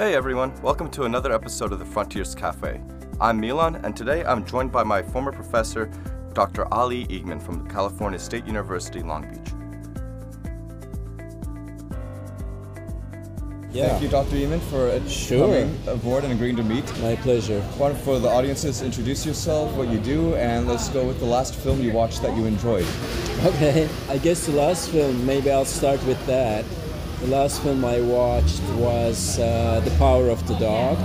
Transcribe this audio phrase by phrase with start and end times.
[0.00, 2.80] Hey everyone, welcome to another episode of the Frontiers Cafe.
[3.20, 5.90] I'm Milan, and today I'm joined by my former professor,
[6.32, 6.66] Dr.
[6.72, 9.52] Ali İğmen from California State University, Long Beach.
[13.72, 13.88] Yeah.
[13.88, 14.36] Thank you, Dr.
[14.36, 15.38] İğmen, for Sure.
[15.38, 16.84] coming aboard and agreeing to meet.
[17.02, 17.60] My pleasure.
[17.78, 21.28] Why don't for the audiences introduce yourself, what you do, and let's go with the
[21.28, 22.86] last film you watched that you enjoyed.
[23.44, 26.64] Okay, I guess the last film, maybe I'll start with that.
[27.20, 30.96] The last film I watched was uh, The Power of the Dog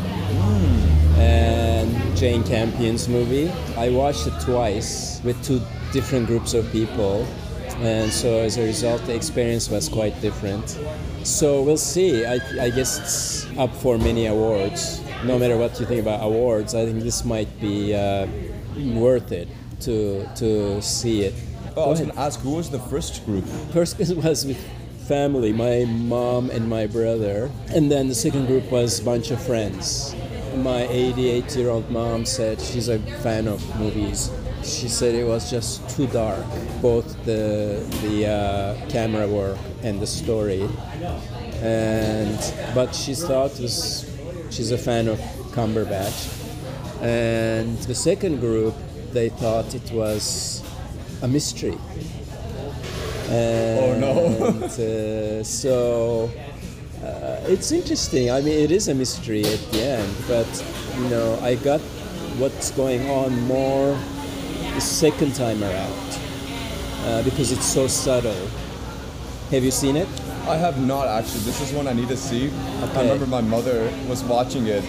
[1.18, 3.52] and Jane Campion's movie.
[3.76, 5.60] I watched it twice with two
[5.92, 7.28] different groups of people,
[7.80, 10.80] and so as a result, the experience was quite different.
[11.26, 12.26] So we'll see.
[12.26, 15.02] I, I guess it's up for many awards.
[15.26, 18.28] No matter what you think about awards, I think this might be uh,
[18.78, 19.50] worth it
[19.82, 21.34] to to see it.
[21.76, 23.44] Oh, I was going to ask, who was the first group?
[23.74, 24.64] First was with
[25.08, 29.42] family, my mom and my brother, and then the second group was a bunch of
[29.46, 30.16] friends.
[30.56, 34.32] My 88 year old mom said she's a fan of movies.
[34.64, 36.46] She said it was just too dark,
[36.82, 40.68] both the the uh, camera work and the story.
[41.62, 42.40] And
[42.74, 44.10] but she thought was
[44.50, 45.20] she's a fan of
[45.54, 46.32] Cumberbatch.
[47.02, 48.74] And the second group,
[49.12, 50.64] they thought it was
[51.22, 51.78] a mystery.
[53.30, 54.48] Oh, no.
[54.48, 56.32] And, uh, so
[57.04, 58.32] uh, it's interesting.
[58.32, 60.48] I mean, it is a mystery at the end, but
[60.98, 61.82] you know, I got
[62.40, 63.98] what's going on more
[64.74, 66.20] the second time around
[67.06, 68.48] uh, because it's so subtle.
[69.52, 70.08] Have you seen it?
[70.48, 71.42] I have not actually.
[71.42, 72.48] This is one I need to see.
[72.48, 73.00] Okay.
[73.00, 74.84] I remember my mother was watching it,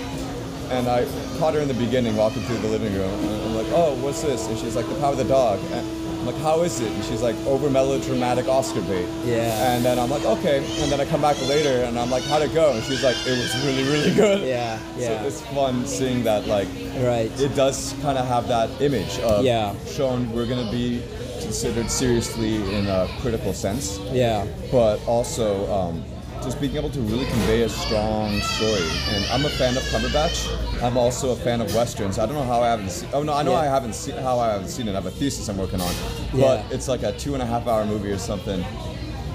[0.70, 1.06] and I
[1.38, 3.12] caught her in the beginning walking through the living room.
[3.12, 5.86] And I'm like, "Oh, what's this?" And she's like, "The Power of the Dog." And
[6.26, 9.74] I'm like, "How is it?" And she's like, "Over melodramatic Oscar bait." Yeah.
[9.74, 12.42] And then I'm like, "Okay." And then I come back later, and I'm like, "How'd
[12.42, 15.20] it go?" And she's like, "It was really, really good." Yeah, yeah.
[15.22, 16.46] So it's fun seeing that.
[16.48, 17.30] Like, Right.
[17.40, 19.72] it does kind of have that image of Yeah.
[19.86, 21.00] showing we're gonna be
[21.42, 24.44] considered seriously in a critical sense Yeah.
[24.72, 26.02] but also um,
[26.46, 28.88] just being able to really convey a strong story.
[29.08, 30.46] And I'm a fan of Cumberbatch.
[30.80, 32.20] I'm also a fan of westerns.
[32.20, 33.08] I don't know how I haven't seen.
[33.12, 33.58] Oh no, I know Yeah.
[33.62, 34.92] I haven't seen how I haven't seen it.
[34.92, 35.92] I have a thesis I'm working on,
[36.30, 36.62] but Yeah.
[36.70, 38.64] it's like a two and a half hour movie or something.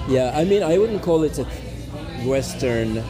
[0.08, 1.44] Yeah, I mean, I wouldn't call it a
[2.24, 3.04] Western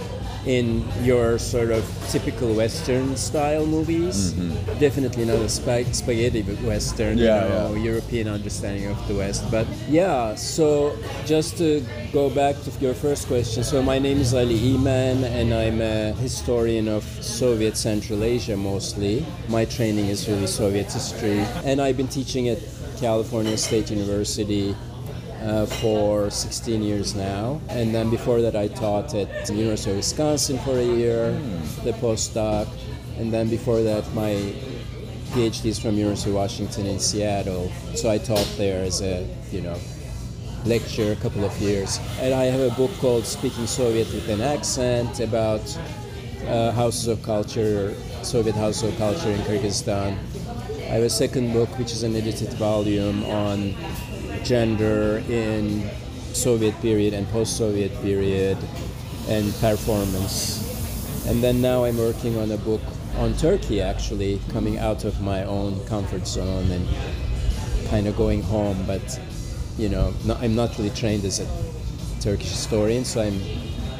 [0.47, 4.32] in your sort of typical Western style movies.
[4.32, 4.78] Mm-hmm.
[4.78, 7.82] Definitely not a spa- spaghetti Western, Yeah, you know, yeah.
[7.91, 9.48] European understanding of the West.
[9.50, 14.34] But yeah, so just to go back to your first question, so my name is
[14.34, 19.25] Ali İğmen, and I'm a historian of Soviet Central Asia mostly.
[19.48, 22.58] My training is really Soviet history, and I've been teaching at
[23.00, 24.75] California State University
[25.44, 27.60] uh, for 16 years now.
[27.69, 31.32] And then before that, I taught at the University of Wisconsin for a year,
[31.84, 32.69] the postdoc.
[33.19, 34.54] And then before that, my
[35.32, 37.72] PhD is from University of Washington in Seattle.
[37.94, 39.78] So I taught there as a, you know,
[40.64, 41.98] lecture a couple of years.
[42.20, 45.62] And I have a book called Speaking Soviet with an Accent about
[46.47, 50.16] uh, houses of culture, Soviet houses of culture in Kyrgyzstan.
[50.92, 53.75] I have a second book, which is an edited volume on
[54.44, 55.88] gender in
[56.32, 58.58] Soviet period and post-Soviet period
[59.28, 61.26] and performance.
[61.26, 62.81] And then now I'm working on a book
[63.16, 66.88] on Turkey, actually, coming out of my own comfort zone and
[67.88, 68.84] kind of going home.
[68.86, 69.20] But
[69.78, 71.47] you know, no, I'm not really trained as a
[72.20, 73.41] Turkish historian, so I'm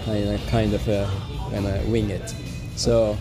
[0.05, 1.09] kind of kind of a
[1.53, 2.35] of wing it.
[2.77, 3.17] So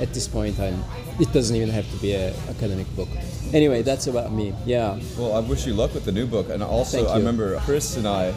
[0.00, 0.82] at this point, I'm.
[1.20, 3.08] It doesn't even have to be an academic book.
[3.54, 4.52] Anyway, that's about me.
[4.66, 4.98] Yeah.
[5.16, 6.48] Well, I wish you luck with the new book.
[6.50, 8.34] And also, I remember Chris and I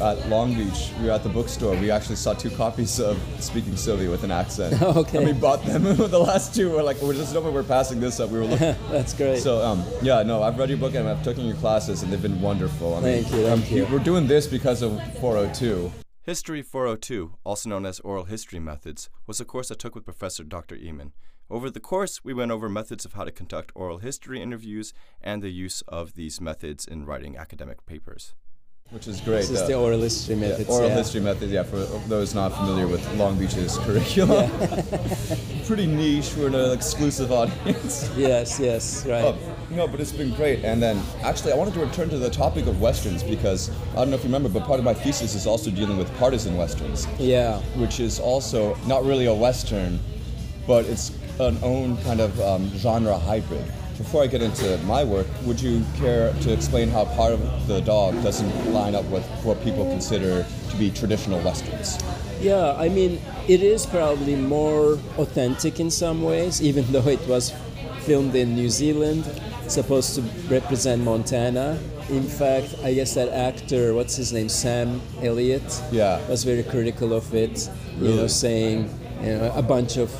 [0.00, 0.92] at Long Beach.
[1.00, 1.76] We were at the bookstore.
[1.76, 4.80] We actually saw two copies of Speaking Soviet with an accent.
[4.94, 5.18] Okay.
[5.18, 5.82] And we bought them.
[5.96, 8.30] the last two were like, we're just when we're passing this up.
[8.30, 8.76] We were looking.
[8.90, 9.40] That's great.
[9.40, 12.22] So um, yeah, no, I've read your book and I've taken your classes and they've
[12.22, 12.94] been wonderful.
[12.94, 13.86] I mean, Thank you, thank um, you.
[13.86, 15.90] We're doing this because of 402.
[16.22, 20.44] History 402, also known as Oral History Methods, was a course I took with Professor
[20.44, 20.76] Dr.
[20.76, 21.12] İğmen.
[21.50, 25.42] Over the course, we went over methods of how to conduct oral history interviews and
[25.42, 28.34] the use of these methods in writing academic papers.
[28.90, 29.40] Which is great.
[29.40, 30.68] this is uh, the oral history yeah, methods.
[30.70, 30.96] oral yeah.
[30.96, 34.50] history method, yeah, for those not familiar with Long Beach's curriculum.
[34.60, 35.36] Yeah.
[35.66, 38.10] Pretty niche, we're an exclusive audience.
[38.16, 39.24] Yes, yes, right.
[39.24, 39.38] Oh,
[39.70, 40.64] no, but it's been great.
[40.64, 44.10] And then, actually, I wanted to return to the topic of westerns because I don't
[44.10, 47.06] know if you remember, but part of my thesis is also dealing with partisan westerns.
[47.18, 47.60] Yeah.
[47.76, 49.98] which is also not really a western,
[50.66, 51.10] but it's
[51.40, 53.64] an own kind of um, genre hybrid.
[53.98, 57.80] Before I get into my work, would you care to explain how Power of the
[57.80, 61.98] Dog doesn't line up with what people consider to be traditional westerns?
[62.40, 67.52] Yeah, I mean, it is probably more authentic in some ways, even though it was
[68.00, 69.24] filmed in New Zealand,
[69.68, 71.78] supposed to represent Montana.
[72.10, 76.20] In fact, I guess that actor, what's his name, Sam Elliott, Yeah.
[76.28, 77.70] was very critical of it.
[78.00, 78.90] You know, saying
[79.22, 80.10] you know, a bunch of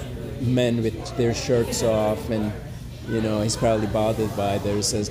[0.47, 2.53] men with their shirts off, and
[3.09, 5.05] you know, he's probably bothered by there's a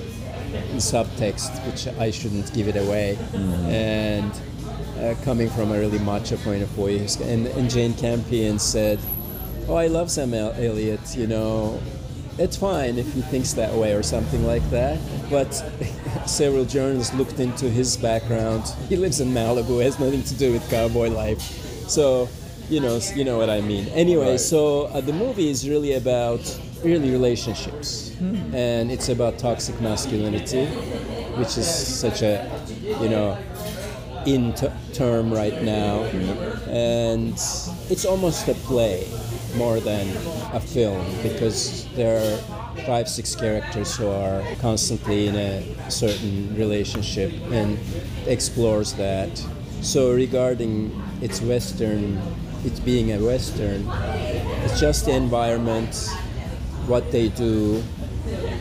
[0.76, 4.32] subtext which I shouldn't give it away, and
[5.00, 7.06] uh, coming from a really macho point of view.
[7.22, 8.98] And, and Jane Campion said,
[9.68, 11.16] "Oh, I love Sam El- Elliott.
[11.16, 11.80] You know,
[12.38, 14.98] it's fine if he thinks that way or something like that."
[15.30, 15.52] But
[16.26, 18.64] several journalists looked into his background.
[18.88, 21.40] He lives in Malibu, has nothing to do with cowboy life.
[21.88, 22.28] So,
[22.70, 23.88] you know, you know what I mean.
[23.88, 24.40] Anyway, Right.
[24.40, 26.40] so uh, the movie is really about
[26.82, 28.12] really relationships,
[28.52, 30.66] and it's about toxic masculinity,
[31.36, 32.44] which is such a,
[33.00, 33.36] you know,
[34.26, 36.02] in t- term right now,
[36.68, 37.32] and
[37.90, 39.06] it's almost a play
[39.56, 40.08] more than
[40.52, 42.36] a film because there are
[42.86, 47.78] five, six characters who are constantly in a certain relationship and
[48.26, 49.30] explores that.
[49.80, 50.90] So regarding
[51.20, 52.20] its Western,
[52.64, 53.88] it being a Western,
[54.64, 55.94] it's just the environment,
[56.86, 57.82] what they do,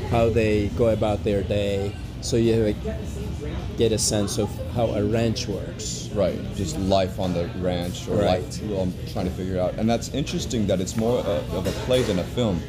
[0.10, 1.96] how they go about their day.
[2.22, 2.74] So you
[3.78, 6.10] get a sense of how a ranch works.
[6.14, 8.44] Right, just life on the ranch or Right.
[8.44, 9.74] life well, I'm trying to figure out.
[9.78, 12.62] And that's interesting that it's more of a play than a film.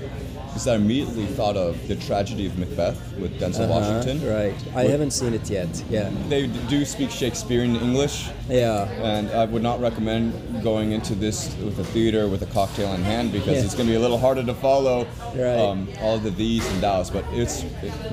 [0.55, 4.25] Because I immediately thought of the tragedy of Macbeth with Denzel Uh-huh, Washington.
[4.25, 4.55] Right.
[4.77, 5.67] I haven't seen it yet.
[5.91, 6.11] Yeah.
[6.29, 8.85] They do speak Shakespearean English, Yeah.
[9.03, 13.03] and I would not recommend going into this with a theater with a cocktail in
[13.03, 13.65] hand because Yeah.
[13.65, 15.59] it's going to be a little harder to follow Right.
[15.59, 17.11] um, all of the these and thous.
[17.11, 17.65] But it's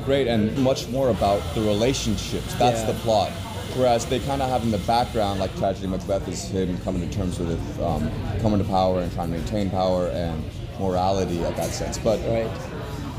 [0.03, 2.55] great and much more about the relationships.
[2.57, 2.87] That's Yeah.
[2.87, 3.29] the plot.
[3.77, 7.07] Whereas they kind of have in the background, like Tragedy of Macbeth, is him coming
[7.07, 8.09] to terms with um,
[8.41, 10.43] coming to power and trying to maintain power and
[10.81, 11.97] morality at that sense.
[11.97, 12.49] But Right.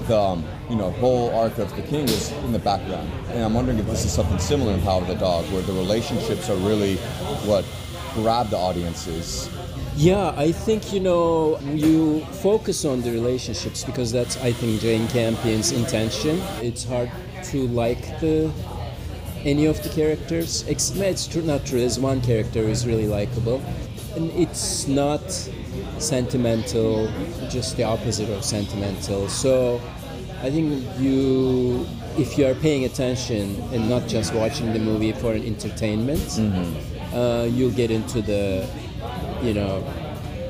[0.09, 3.55] the um, you know whole arc of the king is in the background, and I'm
[3.55, 6.57] wondering if this is something similar in Power of the Dog, where the relationships are
[6.57, 6.97] really
[7.47, 7.65] what
[8.15, 9.49] grab the audiences.
[9.97, 15.07] Yeah, I think you know you focus on the relationships because that's I think Jane
[15.09, 16.41] Campion's intention.
[16.61, 17.11] It's hard
[17.51, 18.51] to like the
[19.45, 20.65] any of the characters.
[20.69, 21.79] Ex- It's true, not true.
[21.81, 23.61] There's one character who's really likable,
[24.17, 25.23] and it's not
[25.99, 27.11] sentimental.
[27.49, 29.29] Just the opposite of sentimental.
[29.29, 29.81] So
[30.43, 31.87] I think you,
[32.19, 36.41] if you are paying attention and not just watching the movie for an entertainment,
[37.15, 38.69] uh, you'll get into the,
[39.43, 39.85] you know,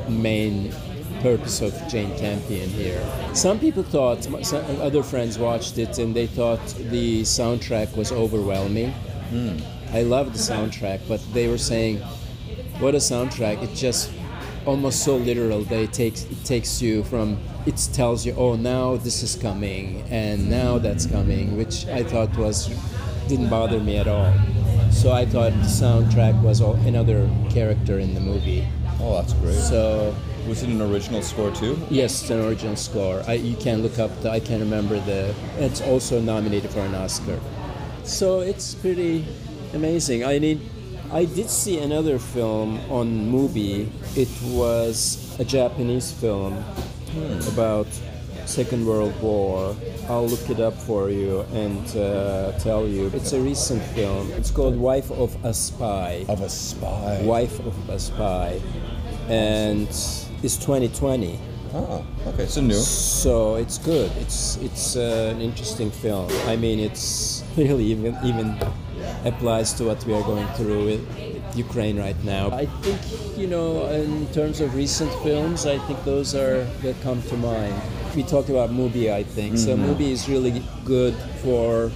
[0.08, 0.72] main
[1.20, 3.00] purpose of Jane Campion here.
[3.34, 8.92] Some people thought, some other friends watched it and they thought the soundtrack was overwhelming.
[9.92, 11.98] I love the soundtrack, but they were saying,
[12.80, 13.62] "What a soundtrack!
[13.62, 14.10] It just
[14.66, 18.96] almost so literal that it takes it takes you from it tells you, oh, now
[18.96, 22.68] this is coming and now that's coming," which I thought was
[23.28, 24.32] didn't bother me at all.
[24.90, 28.66] So I thought the soundtrack was all, another character in the movie.
[29.00, 29.54] Oh, that's great.
[29.54, 30.14] So
[30.46, 31.78] Was it an original score too?
[31.90, 33.22] yes, it's an original score.
[33.26, 34.10] I, you can look up.
[34.22, 35.34] The, I can't remember the.
[35.58, 37.38] It's also nominated for an Oscar.
[38.04, 39.24] So it's pretty
[39.72, 40.24] amazing.
[40.24, 40.60] I mean,
[41.12, 43.86] I did see another film on movie.
[44.16, 46.64] It was a Japanese film
[47.52, 47.86] about
[48.46, 49.76] Second World War.
[50.08, 53.10] I'll look it up for you and uh, tell you.
[53.12, 54.32] It's a recent film.
[54.32, 56.24] It's called Wife of a Spy.
[56.30, 57.20] Of a spy.
[57.22, 58.58] Wife of a Spy,
[59.28, 59.88] and
[60.42, 61.38] it's 2020.
[61.74, 62.74] Oh, okay, so new.
[62.74, 64.10] So it's good.
[64.16, 66.30] It's it's uh, an interesting film.
[66.46, 68.56] I mean, it's really even even
[69.24, 72.50] applies to what we are going through with Ukraine right now.
[72.50, 73.00] I think
[73.38, 77.74] you know, in terms of recent films, I think those are that come to mind.
[78.14, 79.12] We talked about movie.
[79.12, 79.76] I think so.
[79.76, 81.90] Movie is really good for.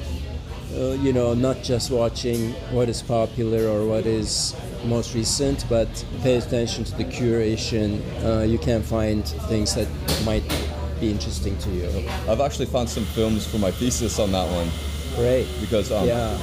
[0.75, 5.88] Uh, you know, not just watching what is popular or what is most recent, but
[6.22, 8.02] pay attention to the curation.
[8.22, 9.88] Uh, you can find things that
[10.26, 10.44] might
[11.00, 12.08] be interesting to you.
[12.28, 14.68] I've actually found some films for my thesis on that one
[15.16, 15.46] Great.
[15.60, 16.38] because um, Yeah.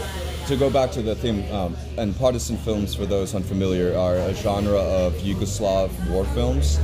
[0.48, 4.34] To go back to the theme, um, and partisan films, for those unfamiliar, are a
[4.34, 6.80] genre of Yugoslav war films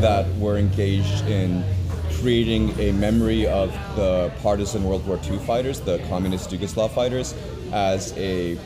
[0.00, 1.64] that were engaged in
[2.20, 7.34] creating a memory of the partisan World War II fighters, the communist Yugoslav fighters,
[7.72, 8.58] as a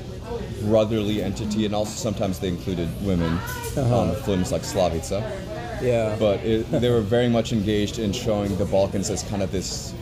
[0.63, 3.39] brotherly entity, and also sometimes they included women.
[3.77, 5.21] on films like Slavica
[5.83, 6.15] Yeah.
[6.19, 9.93] but it, they were very much engaged in showing the Balkans as kind of this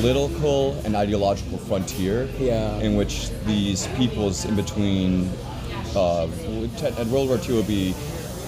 [0.00, 2.78] political and ideological frontier Yeah.
[2.80, 5.30] in which these peoples in between
[5.94, 6.26] uh,
[7.00, 7.92] at World War II would be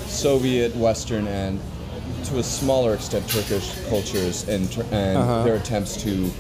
[0.09, 1.61] Soviet, Western, and
[2.25, 5.45] to a smaller extent Turkish cultures and, and Uh-huh.
[5.45, 6.31] their attempts to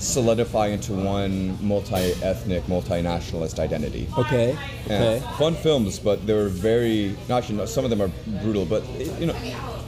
[0.00, 4.08] solidify into one multi-ethnic, multinationalist identity.
[4.18, 4.56] Okay.
[4.86, 5.22] Okay.
[5.38, 7.14] Fun films, but they were very.
[7.28, 8.10] Not actually, no, some of them are
[8.42, 8.82] brutal, but
[9.20, 9.36] you know,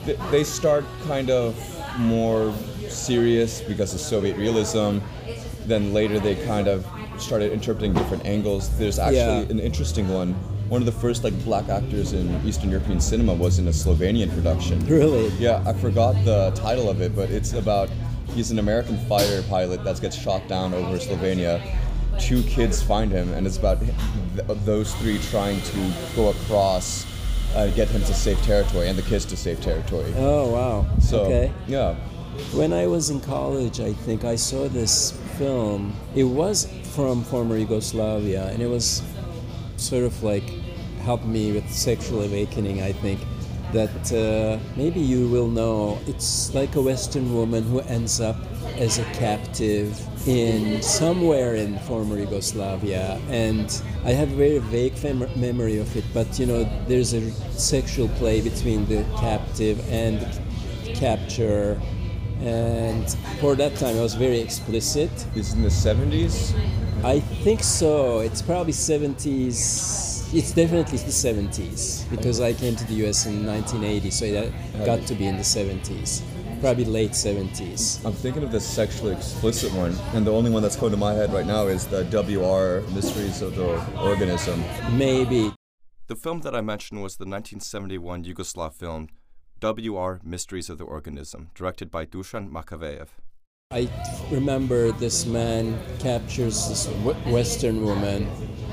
[0.06, 1.54] th- they start kind of
[1.98, 2.52] more
[2.90, 4.98] serious because of Soviet realism.
[5.66, 6.86] Then later they kind of
[7.18, 8.70] started interpreting different angles.
[8.78, 9.50] There's actually Yeah.
[9.54, 10.34] an interesting one.
[10.68, 14.32] One of the first like black actors in Eastern European cinema was in a Slovenian
[14.32, 14.84] production.
[14.86, 15.28] Really?
[15.38, 17.88] Yeah, I forgot the title of it, but it's about
[18.34, 21.60] he's an American fighter pilot that gets shot down over Slovenia.
[22.20, 27.04] Two kids find him, and it's about th- those three trying to go across,
[27.56, 30.12] uh, get him to safe territory, and the kids to safe territory.
[30.16, 30.86] Oh wow.
[31.00, 31.50] So okay.
[31.66, 31.96] yeah,
[32.52, 35.94] When I was in college, I think I saw this film.
[36.16, 39.02] It was from former Yugoslavia, and it was
[39.76, 40.48] sort of like
[41.02, 42.82] helped me with sexual awakening.
[42.82, 43.20] I think
[43.72, 45.98] that uh, maybe you will know.
[46.06, 48.36] It's like a Western woman who ends up
[48.76, 49.94] as a captive
[50.26, 56.04] in somewhere in former Yugoslavia, and I have a very vague fem- memory of it.
[56.12, 61.80] But you know, there's a sexual play between the captive and the capture
[62.40, 65.10] and for that time it was very explicit.
[65.34, 66.54] It's in the 70s.
[67.04, 68.20] i think so.
[68.20, 74.10] It's probably 70s it's definitely the 70s because i came to the us in 1980
[74.10, 74.52] so it
[74.86, 76.22] got to be in the 70s
[76.60, 80.76] probably late 70s I'm thinking of the sexually explicit one, and the only one that's
[80.76, 84.62] coming to my head right now is the WR Mysteries of the Organism.
[84.96, 85.52] maybe.
[86.06, 89.08] The film that I mentioned was the 1971 Yugoslav film
[89.60, 90.20] W.R.
[90.24, 93.08] Mysteries of the Organism, directed by Dusan Makavejev.
[93.70, 93.90] I
[94.30, 98.26] remember this man captures this w- Western woman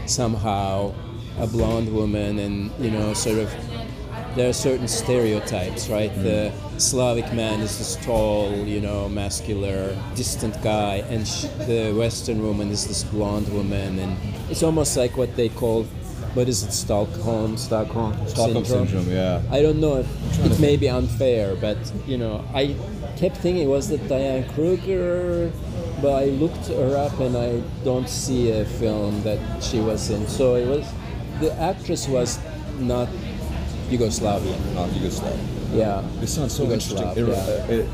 [0.07, 0.95] somehow,
[1.39, 3.53] a blonde woman, and you know, sort of.
[4.37, 6.11] There are certain stereotypes, right?
[6.11, 6.23] Hmm.
[6.23, 12.41] The Slavic man is this tall, you know, muscular, distant guy, and sh- the Western
[12.43, 14.15] woman is this blonde woman, and
[14.49, 15.85] it's almost like what they call,
[16.37, 19.41] what is it, Stockholm, Stockholm, Stockholm syndrome, yeah.
[19.49, 22.75] I don't know if it may be unfair, but you know, I
[23.17, 25.51] kept thinking it was that Diane Kruger,
[25.99, 30.27] but I looked her up and I don't see a film that she was in.
[30.27, 30.85] So it was
[31.39, 32.37] the actress was
[32.77, 33.07] not
[33.89, 34.59] Yugoslavian.
[34.75, 35.37] Not Yugoslav.
[35.73, 36.03] Yeah.
[36.19, 37.07] This sounds so interesting.
[37.17, 37.75] It- yeah.
[37.75, 37.89] it-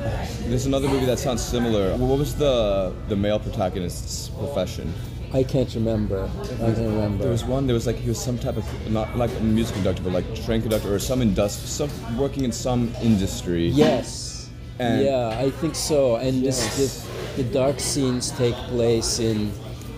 [0.50, 1.96] there's another movie that sounds similar.
[1.96, 4.94] What was the the male protagonist's profession?
[5.34, 6.30] I can't remember.
[6.44, 7.24] I can't remember.
[7.24, 7.66] There was one.
[7.66, 10.36] There was like he was some type of not like a music conductor, but like
[10.46, 13.68] train conductor or some industry, some working in some industry.
[13.68, 14.50] Yes.
[14.80, 16.16] And- yeah, I think so.
[16.18, 16.78] And Yes.
[16.78, 19.52] this, the, the dark scenes take place in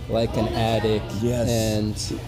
[0.10, 1.02] like an attic.
[1.22, 1.50] Yes.
[1.50, 2.20] And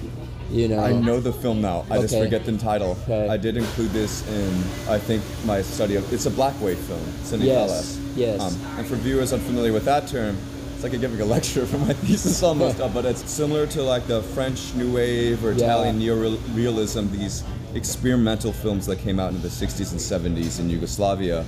[0.50, 0.80] you know.
[0.80, 1.86] I know the film now.
[1.90, 2.98] I just forget the title.
[3.04, 3.30] Okay.
[3.30, 4.50] I did include this in
[4.90, 6.12] I think my study of.
[6.12, 7.00] It's a black wave film.
[7.24, 8.42] Cindy Yes, yes.
[8.42, 10.38] Um, and for viewers unfamiliar with that term,
[10.78, 12.78] it's like I'm giving a lecture for my thesis almost.
[12.78, 17.08] but it's similar to like the French New Wave or Italian neo-realism.
[17.12, 17.44] These
[17.74, 20.00] experimental films that came out in the 60s and
[20.38, 21.44] 70s in Yugoslavia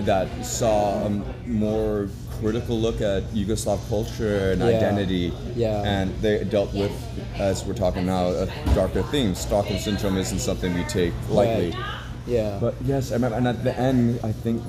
[0.00, 1.10] that saw a
[1.46, 2.08] more
[2.40, 4.68] critical look at Yugoslav culture and Yeah.
[4.68, 5.34] identity.
[5.54, 5.82] Yeah.
[5.82, 6.92] And they dealt with,
[7.36, 9.38] as we're talking now, darker themes.
[9.38, 11.72] Stockholm syndrome isn't something we take lightly.
[11.72, 11.95] Right.
[12.26, 12.58] Yeah.
[12.60, 13.36] But yes, I remember.
[13.36, 14.62] And at the end, I think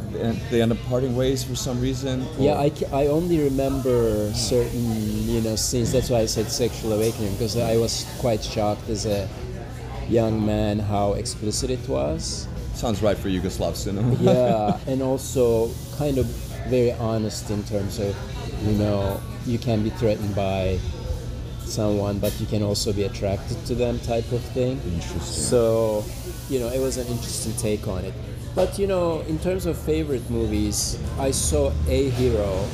[0.51, 2.25] they- end up parting ways for some reason.
[2.37, 4.85] Yeah, I, I only remember certain
[5.27, 5.91] you know scenes.
[5.91, 9.27] That's why I said sexual awakening because I was quite shocked as a
[10.07, 12.47] young man how explicit it was.
[12.75, 14.13] sounds right for Yugoslav cinema.
[14.21, 16.25] Yeah, and also kind of
[16.69, 18.15] very honest in terms of
[18.65, 20.77] you know you can be threatened by
[21.67, 24.79] someone, but you can also be attracted to them type of thing.
[24.85, 25.19] Interesting.
[25.21, 26.03] So,
[26.49, 28.13] you know, it was an interesting take on it.
[28.55, 32.65] But you know, in terms of favorite movies, I saw A Hero,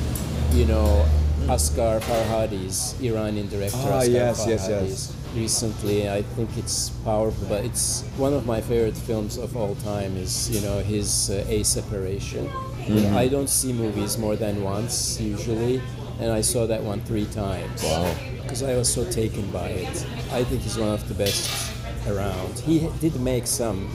[0.52, 1.06] you know,
[1.46, 3.76] Asghar Farhadi's Iranian director.
[3.82, 4.68] Ah, Asghar yes, yes, yes.
[4.68, 9.74] Farhadi's Recently, I think it's powerful, but it's one of my favorite films of all
[9.82, 10.16] time.
[10.16, 12.48] Is you know his uh, A Separation.
[12.88, 15.82] Know, I don't see movies more than once usually,
[16.20, 18.14] and I saw that one three times Wow.
[18.42, 20.06] because I was so taken by it.
[20.32, 21.72] I think he's one of the best
[22.08, 22.58] around.
[22.60, 23.88] He did make some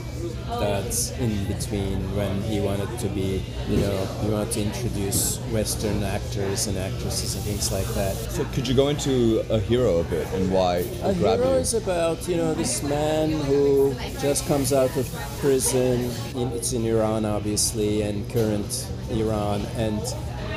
[0.48, 6.02] that's in between when he wanted to be, you know, he wanted to introduce Western
[6.02, 8.16] actors and actresses and things like that.
[8.16, 11.60] So could you go into a hero a bit and why A hero you?
[11.60, 15.06] is about you know this man who just comes out of
[15.40, 16.10] prison.
[16.34, 20.02] In, it's in Iran, obviously, and current Iran, and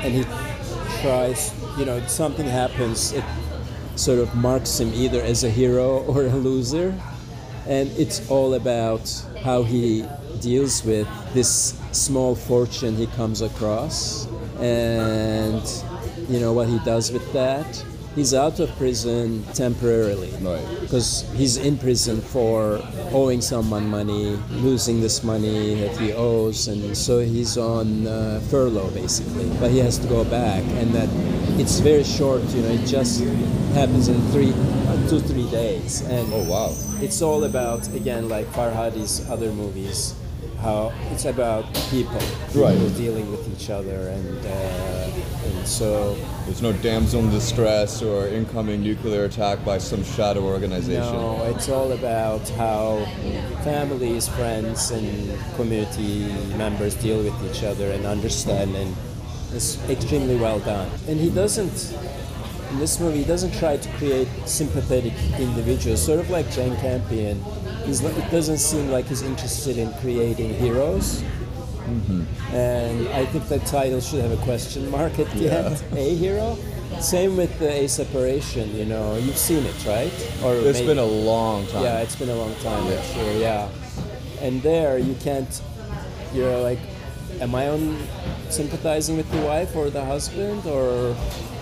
[0.02, 0.24] and he
[1.02, 1.53] tries.
[1.76, 3.12] You know, something happens.
[3.12, 3.24] It
[3.96, 6.94] sort of marks him either as a hero or a loser,
[7.66, 9.08] and it's all about
[9.42, 10.06] how he
[10.40, 14.26] deals with this small fortune he comes across
[14.58, 15.62] and
[16.28, 17.84] you know what he does with that.
[18.14, 20.62] He's out of prison temporarily Right.
[20.80, 22.80] because he's in prison for
[23.12, 28.90] owing someone money, losing this money that he owes, and so he's on uh, furlough
[28.90, 29.50] basically.
[29.58, 31.08] But he has to go back, and that
[31.58, 32.42] it's very short.
[32.54, 33.20] You know, it just
[33.74, 34.52] happens in three,
[34.86, 36.70] uh, two, three days, and Oh wow.
[37.02, 40.14] it's all about again like Farhadi's other movies,
[40.62, 42.22] how it's about people,
[42.54, 42.78] Right.
[42.78, 45.03] people dealing with each other, and uh,
[45.44, 51.12] and so There's no damsel in distress or incoming nuclear attack by some shadow organization.
[51.12, 53.04] No, it's all about how
[53.64, 58.94] families, friends, and community members deal with each other and understand, and
[59.52, 60.90] it's extremely well done.
[61.08, 61.96] And he doesn't,
[62.70, 67.42] in this movie, he doesn't try to create sympathetic individuals, sort of like Jane Campion.
[67.86, 71.22] He's, it doesn't seem like he's interested in creating heroes.
[71.86, 72.54] Mm-hmm.
[72.54, 75.82] And I think that title should have a question mark at the end.
[75.92, 76.56] A hero.
[77.00, 78.74] Same with the A separation.
[78.74, 80.12] You know, you've seen it, right?
[80.44, 81.82] Or It's maybe- been a long time.
[81.82, 83.02] yeah, it's been a long time, Yeah.
[83.02, 83.32] Sure.
[83.38, 83.68] Yeah,
[84.40, 85.48] and there you can't.
[86.32, 86.78] You're like,
[87.40, 87.98] am I on
[88.48, 91.16] sympathizing with the wife or the husband or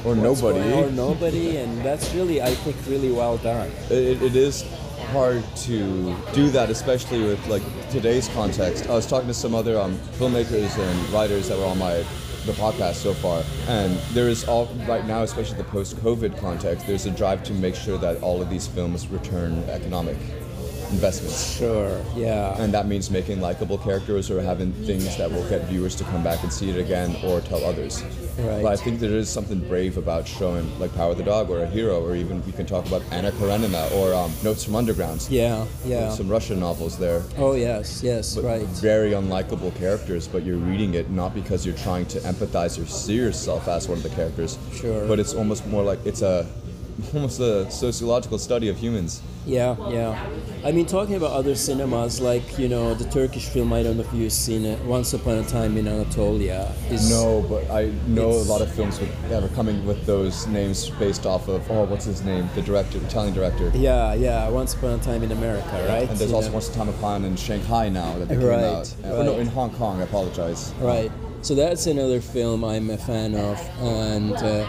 [0.05, 0.61] Or nobody.
[0.73, 1.57] or nobody?
[1.57, 3.71] And that's really, I think, really well done.
[3.91, 4.65] it, it is
[5.13, 8.89] hard to do that, especially with like today's context.
[8.89, 12.05] I was talking to some other um, filmmakers and writers that were on my
[12.47, 16.89] the podcast so far, and there is all right now, especially the post-COVID context.
[16.89, 20.17] There's a drive to make sure that all of these films return economic
[20.93, 21.57] investments.
[21.57, 22.01] Sure.
[22.15, 22.57] Yeah.
[22.63, 26.23] And that means making likable characters or having things that will get viewers to come
[26.23, 28.03] back and see it again or tell others.
[28.39, 28.63] Right.
[28.63, 31.63] But I think there is something brave about showing like Power of the Dog or
[31.63, 35.27] a hero, or even we can talk about Anna Karenina or um, Notes from Underground.
[35.31, 35.67] yeah.
[35.85, 36.11] Yeah.
[36.11, 37.23] Some Russian novels there.
[37.39, 38.03] Oh yes.
[38.03, 38.37] Yes.
[38.39, 38.63] Right.
[38.67, 43.15] Very unlikable characters, but you're reading it not because you're trying to empathize or see
[43.15, 44.59] yourself as one of the characters.
[44.75, 45.07] Sure.
[45.07, 46.47] But it's almost more like it's a
[47.15, 49.23] almost a sociological study of humans.
[49.45, 50.25] Yeah, yeah.
[50.65, 53.73] I mean, talking about other cinemas, like you know, the Turkish film.
[53.73, 54.79] I don't know if you've seen it.
[54.85, 56.73] Once upon a time in Anatolia.
[56.91, 60.47] Is No, but I know a lot of films with, that are coming with those
[60.47, 62.49] names based off of oh, what's his name?
[62.55, 63.73] The director, Italian director.
[63.75, 64.49] Yeah, yeah.
[64.49, 66.09] Once upon a time in America, right?
[66.09, 66.55] And there's You also know?
[66.55, 68.95] Once Upon a Time in Shanghai now that they came Right, out.
[69.05, 70.01] Uh, or no, in Hong Kong.
[70.01, 70.73] I apologize.
[70.81, 71.11] Right.
[71.43, 74.65] So that's another film I'm a fan of, and uh,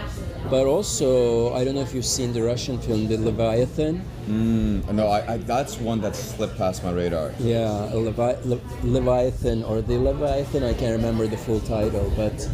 [0.49, 4.01] but also I don't know if you've seen the Russian film The Leviathan.
[4.27, 7.33] Mm, no, I, I, that's one that slipped past my radar.
[7.39, 10.63] Yeah, Levi- Le- Leviathan or The Leviathan.
[10.63, 12.47] I can't remember the full title, but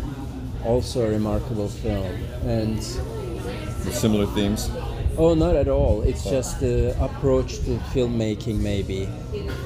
[0.65, 2.05] also a remarkable film.
[2.43, 2.77] And
[3.85, 4.69] With similar themes.
[5.17, 6.01] oh, not at all.
[6.01, 9.07] It's just the approach to filmmaking, maybe.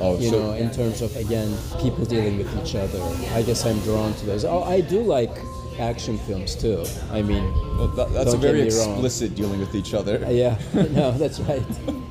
[0.01, 2.99] Oh, you so know, in terms of again people dealing with each other.
[3.33, 4.43] I guess I'm drawn to those.
[4.45, 5.31] Oh, I do like
[5.79, 6.83] action films too.
[7.11, 7.43] I mean,
[7.77, 8.91] well, that, that's a very me wrong.
[8.91, 10.23] explicit dealing with each other.
[10.25, 11.63] uh, yeah, no, that's right.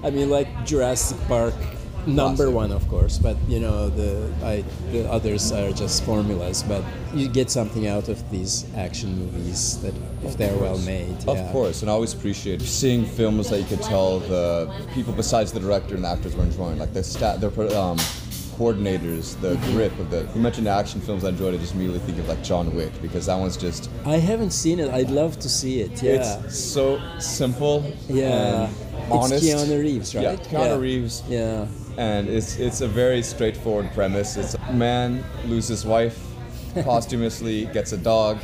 [0.03, 1.55] I mean, like Jurassic Park,
[2.07, 6.62] number one, of course, but you know the I, the others are just formulas.
[6.62, 9.94] But you get something out of these action movies that
[10.25, 11.16] if they're well made.
[11.29, 11.53] Of yeah.
[11.53, 15.61] course, and I always appreciate seeing films that you could tell the people besides the
[15.61, 17.98] director and the actors were enjoying, like the stat, the um,
[18.62, 19.72] coordinators, the mm-hmm.
[19.72, 20.29] grip of the.
[20.35, 21.55] You mentioned action films I enjoyed.
[21.55, 23.90] I just immediately think of like John Wick because that one's just.
[24.07, 24.90] I haven't seen it.
[24.90, 26.03] I'd love to see it.
[26.03, 26.40] Yeah.
[26.44, 27.85] It's so simple.
[28.09, 28.66] yeah.
[28.66, 29.44] And It's honest.
[29.44, 30.22] Keanu Reeves, right?
[30.22, 31.22] Yeah, Keanu Reeves.
[31.29, 31.66] Yeah.
[31.98, 34.37] and it's it's a very straightforward premise.
[34.37, 36.18] It's a man loses wife,
[36.75, 38.38] posthumously gets a dog.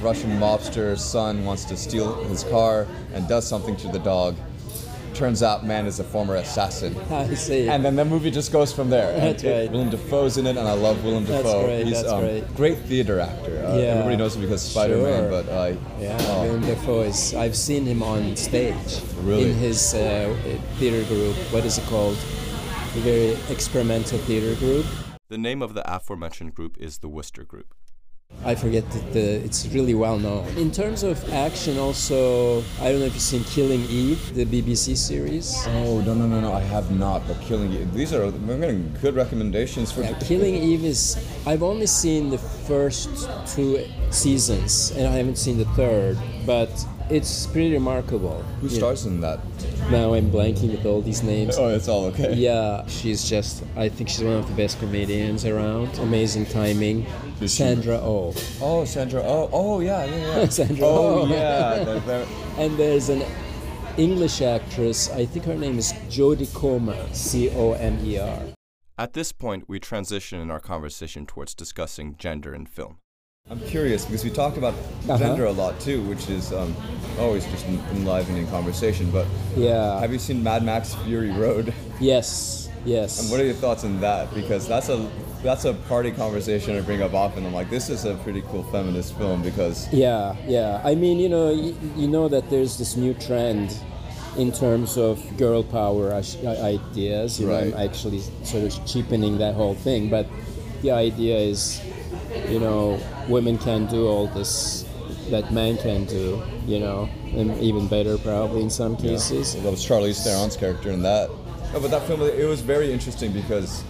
[0.00, 4.36] Russian mobster son wants to steal his car and does something to the dog.
[5.14, 6.96] Turns out man is a former assassin.
[7.10, 7.68] I see.
[7.68, 9.12] And then the movie just goes from there.
[9.12, 9.70] And That's right.
[9.70, 11.64] Willem Dafoe's in it, and I love Willem That's Dafoe.
[11.66, 12.54] great, He's that's um, great.
[12.54, 13.58] great theater actor.
[13.64, 13.84] Uh, Yeah.
[13.84, 15.42] Everybody knows him because Spider-Man, Sure.
[15.42, 17.34] but I Yeah, oh, Willem Dafoe is.
[17.34, 19.00] I've seen him on stage.
[19.22, 19.50] Really?
[19.50, 20.34] In his uh,
[20.78, 21.36] theater group.
[21.52, 22.16] What is it called?
[22.94, 24.86] The very experimental theater group.
[25.28, 27.74] The name of the aforementioned group is the Wooster Group.
[28.44, 30.46] I forget that the, it's really well known.
[30.56, 34.96] In terms of action, also, I don't know if you've seen Killing Eve, the BBC
[34.96, 35.54] series.
[35.68, 36.52] Oh no no no no!
[36.52, 37.26] I have not.
[37.28, 37.84] But killing you.
[37.92, 40.02] These are we're getting good recommendations for.
[40.02, 41.16] Yeah, Killing Eve is.
[41.46, 46.70] I've only seen the first two seasons, and I haven't seen the third, but
[47.12, 48.42] it's pretty remarkable.
[48.60, 48.78] Who Yeah.
[48.78, 49.38] stars in that?
[49.90, 51.56] Now I'm blanking with all these names.
[51.58, 52.34] Oh, it's all okay.
[52.34, 53.62] Yeah, she's just.
[53.76, 55.98] I think she's one of the best comedians around.
[55.98, 57.06] Amazing timing.
[57.40, 58.34] Is she- Sandra Oh.
[58.60, 59.22] Oh, Sandra.
[59.24, 60.48] Oh, oh yeah, yeah, yeah.
[60.58, 61.26] Sandra Oh Oh.
[61.26, 61.84] yeah.
[61.84, 62.26] They're- they're-
[62.58, 63.22] And there's an
[63.96, 65.10] English actress.
[65.10, 66.96] I think her name is Jodie Comer.
[67.12, 68.38] C O M E R.
[68.98, 72.98] At this point, we transition in our conversation towards discussing gender in film.
[73.50, 74.72] I'm curious because we talked about
[75.08, 75.18] Uh-huh.
[75.18, 76.74] gender a lot too, which is um,
[77.18, 79.10] always just en- enlivening conversation.
[79.10, 79.26] But
[79.56, 79.98] Yeah.
[80.00, 81.74] have you seen Mad Max Fury Road?
[82.00, 82.68] Yes.
[82.84, 83.20] Yes.
[83.20, 84.32] And what are your thoughts on that?
[84.34, 85.06] Because that's a
[85.42, 87.44] that's a party conversation I bring up often.
[87.44, 90.80] I'm like, this is a pretty cool feminist film because Yeah, yeah.
[90.84, 93.74] I mean, you know, you, you know that there's this new trend
[94.38, 97.40] in terms of girl power ideas.
[97.40, 100.26] You know, I'm actually sort of cheapening that whole thing, but
[100.82, 101.80] the idea is,
[102.48, 104.88] you know, women can do all this
[105.30, 106.42] that men can do.
[106.66, 109.54] You know, and even better probably in some cases.
[109.54, 111.30] that was Charlize Theron's character in that.
[111.72, 113.82] No, but that film it was very interesting because,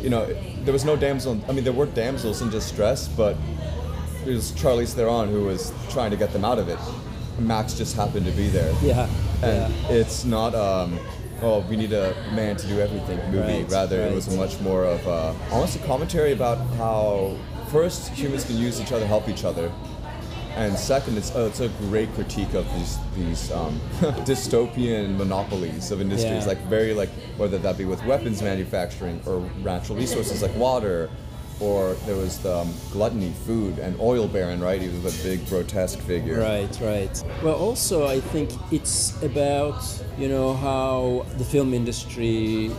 [0.00, 0.26] you know,
[0.64, 1.40] there was no damsel.
[1.48, 3.36] I mean, there were damsels in distress, but
[4.24, 6.78] it was Charlize Theron who was trying to get them out of it.
[7.38, 8.72] Max just happened to be there.
[8.82, 9.08] Yeah.
[9.42, 9.90] and yeah.
[9.90, 10.98] it's not um
[11.42, 14.84] oh we need a man to do everything movie Right, rather it was much more
[14.84, 17.36] of uh, almost a commentary about how
[17.76, 19.70] first humans can use each other help each other
[20.56, 23.78] and second it's, uh, it's a great critique of these these um,
[24.30, 26.52] dystopian monopolies of industries Yeah.
[26.52, 31.10] like very like whether that be with weapons manufacturing or natural resources like water
[31.60, 35.46] or there was the um, gluttony food and oil baron right he was a big
[35.50, 37.14] grotesque figure Right, right.
[37.42, 39.80] Well, also, I think it's about,
[40.18, 42.70] you know, how the film industry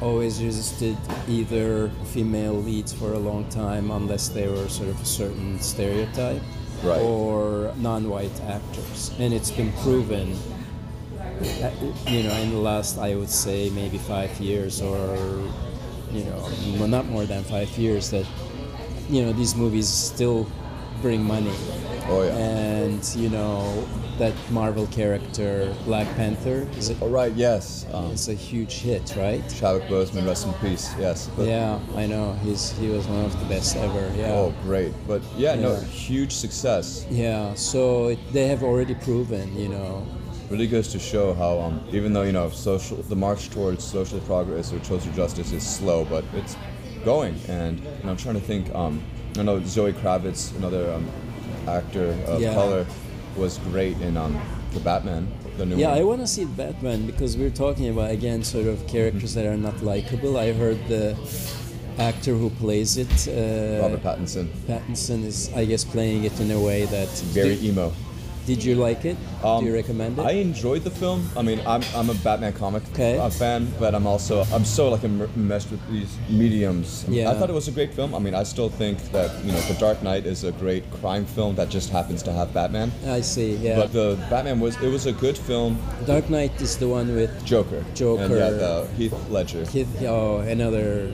[0.00, 0.96] always resisted
[1.28, 6.42] either female leads for a long time unless they were sort of a certain stereotype
[6.82, 7.00] Right.
[7.00, 9.10] or non-white actors.
[9.18, 10.36] And it's been proven,
[11.18, 11.70] uh,
[12.06, 15.16] you know, in the last, I would say, maybe five years or,
[16.12, 18.26] you know, not more than five years that,
[19.08, 20.46] you know, these movies still
[21.02, 21.54] bring money
[22.08, 23.86] oh yeah and you know
[24.18, 29.14] that Marvel character Black Panther is a, all right yes um, is a huge hit,
[29.16, 29.42] right?
[29.58, 30.94] Chadwick Boseman, rest in peace.
[30.98, 31.28] Yes.
[31.36, 32.34] But, Yeah, I know.
[32.44, 34.12] He's he was one of the best ever.
[34.16, 34.32] Yeah.
[34.32, 34.92] Oh, great.
[35.06, 37.06] But yeah, no, huge success.
[37.10, 37.54] Yeah.
[37.54, 40.06] So it, they have already proven, you know.
[40.50, 44.20] Really goes to show how, um, even though you know, social, the march towards social
[44.20, 46.56] progress or social justice is slow, but it's
[47.04, 47.34] going.
[47.48, 48.72] And, and I'm trying to think.
[48.74, 49.02] Um,
[49.38, 51.06] I know Zoe Kravitz, another um,
[51.68, 52.54] actor of Yeah.
[52.54, 52.86] color,
[53.36, 54.40] was great in um,
[54.72, 55.98] the Batman, the new Yeah, one.
[55.98, 59.56] I want to see Batman because we're talking about again sort of characters that are
[59.56, 60.38] not likable.
[60.38, 61.16] I heard the
[61.98, 66.60] actor who plays it, uh, Robert Pattinson, Pattinson, is I guess playing it in a
[66.60, 67.92] way that very emo.
[68.46, 69.16] Did you like it?
[69.42, 70.22] Um, Do you recommend it?
[70.22, 71.28] I enjoyed the film.
[71.36, 73.18] I mean, I'm, I'm a Batman comic Okay.
[73.18, 77.04] uh, fan, but I'm also I'm so like im- immersed with these mediums.
[77.08, 77.30] Yeah.
[77.30, 78.14] I thought it was a great film.
[78.14, 81.24] I mean, I still think that you know, The Dark Knight is a great crime
[81.26, 82.92] film that just happens to have Batman.
[83.06, 83.56] I see.
[83.56, 83.76] Yeah.
[83.76, 85.78] But the Batman was it was a good film.
[86.06, 87.84] Dark Knight is the one with Joker.
[87.94, 88.22] Joker.
[88.22, 89.64] And yeah, the Heath Ledger.
[89.66, 91.12] Kid, oh, another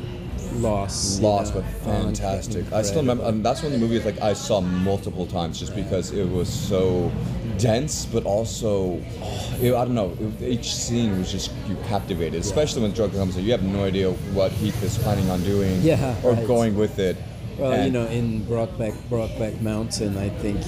[0.61, 1.61] Lost, know.
[1.61, 2.71] but fantastic.
[2.73, 3.25] I still remember.
[3.25, 6.49] Um, that's one of the movies like I saw multiple times just because it was
[6.53, 7.11] so
[7.59, 10.17] dense, but also oh, it, I don't know.
[10.41, 13.45] It, each scene was just you captivated, especially when Joker comes in.
[13.45, 16.47] You have no idea what Heath is planning on doing Yeah, or right.
[16.47, 17.17] going with it.
[17.59, 20.59] Well, you know, in Brokeback, Brokeback Mountain, I think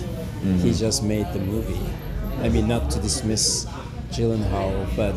[0.44, 0.59] Mm-hmm.
[0.59, 1.81] he just made the movie.
[2.42, 3.64] I mean, not to dismiss
[4.11, 5.16] Gyllenhaal, but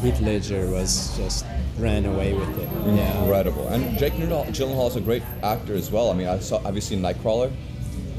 [0.00, 1.44] Heath Ledger was just
[1.80, 2.68] ran away with it.
[2.86, 3.22] Yeah.
[3.22, 6.10] Incredible, and Jake Gyllenhaal is a great actor as well.
[6.10, 6.60] I mean, I saw.
[6.60, 7.50] Have you seen Nightcrawler?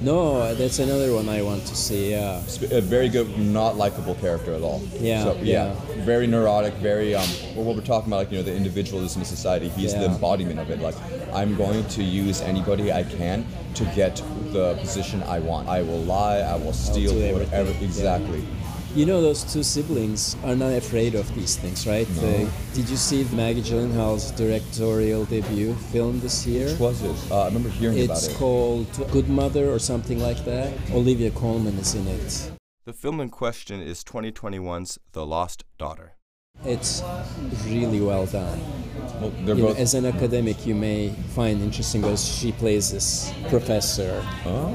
[0.02, 2.12] No, that's another one I want to see.
[2.12, 2.42] Yeah.
[2.72, 4.82] A very good, not likable character at all.
[5.00, 5.76] Yeah, So, yeah.
[5.98, 6.74] Very neurotic.
[6.76, 7.28] Very um.
[7.56, 9.70] Well, what we're talking about, like you know, the individualism of society.
[9.70, 10.80] He's the embodiment of it.
[10.80, 10.96] Like,
[11.34, 13.46] I'm going to use anybody I can
[13.76, 14.16] to get
[14.52, 15.70] the position I want.
[15.70, 16.40] I will lie.
[16.40, 17.14] I will steal.
[17.14, 17.56] Whatever.
[17.56, 18.18] everything, yeah.
[18.92, 19.02] Exactly.
[19.02, 22.08] You know, those two siblings are not afraid of these things, right?
[22.18, 22.28] No.
[22.28, 26.70] Uh, did you see Maggie Gyllenhaal's directorial debut film this year?
[26.72, 27.32] Which was it?
[27.32, 28.30] Uh, I remember hearing It's about it.
[28.32, 30.74] It's called Good Mother or something like that.
[30.92, 32.52] Olivia Colman is in it.
[32.86, 36.14] The film in question is 2021's The Lost Daughter.
[36.66, 37.02] It's
[37.66, 38.60] really well done.
[39.22, 43.32] Well, they're You know, as an academic, you may find interesting because she plays this
[43.50, 44.70] professor oh.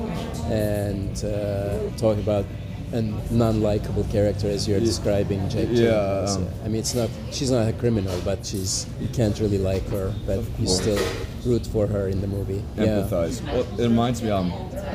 [0.50, 2.46] and uh, talk about
[2.92, 5.66] a non-likable character as you're describing Jack.
[5.70, 5.90] Yeah,
[6.28, 9.86] um, I mean, it's not she's not a criminal, but she's you can't really like
[9.88, 10.98] her, but you still
[11.44, 12.62] root for her in the movie.
[12.76, 13.42] empathize.
[13.44, 14.50] Well, it reminds me, um,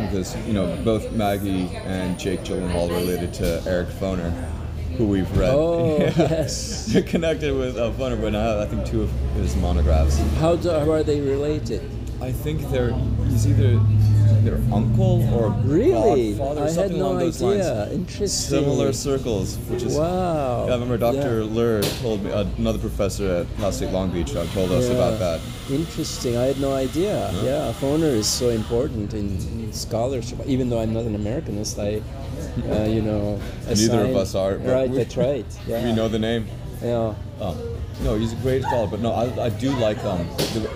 [0.08, 4.32] because you know both Maggie and Jake Gyllenhaal related to Eric Foner,
[4.98, 5.54] who we've read.
[5.54, 6.14] Oh Yeah.
[6.18, 6.86] yes.
[6.92, 10.18] They're connected with uh, Foner, but I, have, I think two of his monographs.
[10.40, 11.82] How, do, how are they related?
[12.22, 12.94] I think they're
[13.30, 13.80] he's either
[14.44, 16.34] their uncle or Really?
[16.34, 17.74] godfather, I had something no along those idea.
[17.74, 17.92] lines.
[17.94, 18.60] Interesting.
[18.60, 20.66] Similar circles, which is Wow.
[20.66, 21.42] Yeah, I remember Dr.
[21.44, 21.50] Yeah.
[21.56, 24.96] Lur told me, uh, another professor at Cal State Long Beach uh, told us Yeah.
[24.96, 25.40] about that.
[25.70, 26.38] Interesting.
[26.38, 27.32] I had no idea.
[27.44, 30.40] Yeah, Foner is so important in, in scholarship.
[30.46, 32.02] Even though I'm not an Americanist, I,
[32.72, 34.56] uh, you know, Neither of us are.
[34.58, 35.46] Right, we- that's right.
[35.68, 35.84] Yeah.
[35.84, 36.46] We know the name.
[36.84, 37.14] Yeah.
[37.40, 37.58] Um,
[38.04, 40.68] no, he's a great scholar, but no, I, I do like um, the,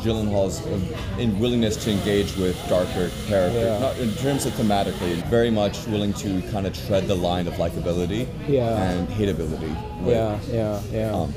[0.00, 3.62] Gyllenhaal's uh, in willingness to engage with darker characters.
[3.62, 3.78] Yeah.
[3.78, 7.54] Not in terms of thematically, very much willing to kind of tread the line of
[7.54, 8.82] likability Yeah.
[8.90, 9.74] and hateability.
[10.02, 11.12] with, Yeah, yeah, yeah.
[11.12, 11.32] Um,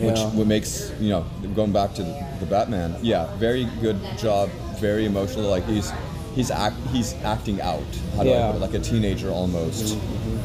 [0.00, 0.30] which Yeah.
[0.30, 1.24] what makes you know
[1.54, 2.94] going back to the, the Batman.
[3.02, 4.50] Yeah, very good job.
[4.80, 5.48] Very emotional.
[5.50, 5.90] Like he's
[6.34, 7.82] he's act he's acting out.
[8.16, 8.52] How do Yeah.
[8.52, 8.60] Mm-hmm?
[8.62, 9.96] Like a teenager almost.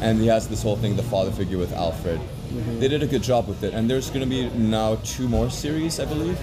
[0.02, 2.20] And he has this whole thing, the father figure with Alfred.
[2.20, 2.80] Mm-hmm.
[2.80, 3.74] They did a good job with it.
[3.74, 6.38] And there's going to be now two more series, I believe.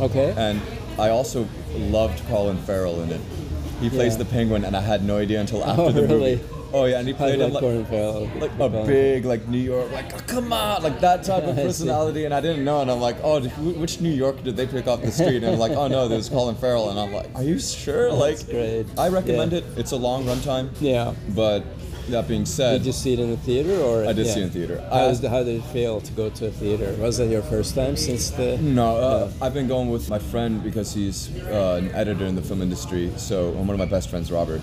[0.00, 0.34] Okay.
[0.36, 0.60] And
[0.98, 3.20] I also loved Colin Farrell in it.
[3.80, 4.18] He plays Yeah.
[4.18, 6.36] the Penguin, and I had no idea until oh, after Oh, the really?
[6.36, 6.48] movie.
[6.76, 8.28] Oh yeah, and he I played like like, Farrell.
[8.40, 12.24] like a big like New York like oh, come on like that type of personality
[12.24, 14.88] and I didn't know and I'm like oh wh- which New York did they pick
[14.88, 17.44] off the street and I'm like oh no there's Colin Farrell and I'm like are
[17.44, 18.86] you sure like That's great.
[18.98, 19.58] I recommend Yeah.
[19.58, 21.14] it it's a long runtime Yeah.
[21.28, 21.62] but
[22.08, 24.04] that being said Did you see it in the theater or?
[24.06, 24.34] I did yeah.
[24.34, 24.80] see it in theater.
[24.90, 26.94] How, I- was the, how did it feel to go to a theater?
[27.00, 28.58] Was that your first time since the?
[28.58, 32.42] no uh, I've been going with my friend because he's uh, an editor in the
[32.42, 34.60] film industry so I'm one of my best friends Robert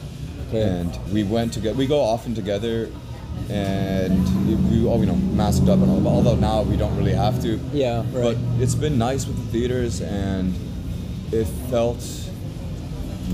[0.50, 0.62] Okay.
[0.64, 2.90] and we went together we go often together
[3.50, 7.14] and we, we all you know masked up and all although now we don't really
[7.14, 8.00] have to Yeah.
[8.12, 8.14] Right.
[8.14, 10.54] But it's been nice with the theaters, and
[11.32, 12.04] it felt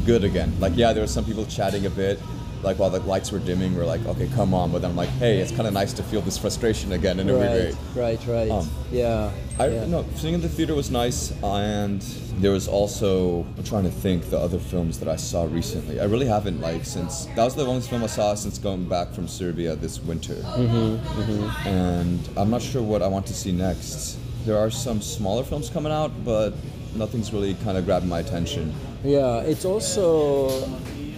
[0.06, 0.54] good again.
[0.60, 2.20] Like, yeah, there were some people chatting a bit.
[2.64, 4.72] Like while the lights were dimming, we're like, okay, come on.
[4.72, 7.28] But then I'm like, hey, it's kind of nice to feel this frustration again, and
[7.28, 7.76] be right.
[7.94, 8.20] great.
[8.26, 8.28] Right.
[8.28, 8.52] Right.
[8.52, 9.32] Um, yeah.
[9.60, 9.86] I yeah.
[9.86, 12.02] no, seeing in the theater was nice, and
[12.40, 16.00] there was also I'm trying to think the other films that I saw recently.
[16.00, 19.12] I really haven't like since that was the only film I saw since going back
[19.14, 24.18] from Serbia this winter, mm-hmm, and I'm not sure what I want to see next.
[24.46, 26.54] There are some smaller films coming out, but
[26.96, 28.74] nothing's really kind of grabbing my attention.
[29.04, 30.50] Yeah, it's also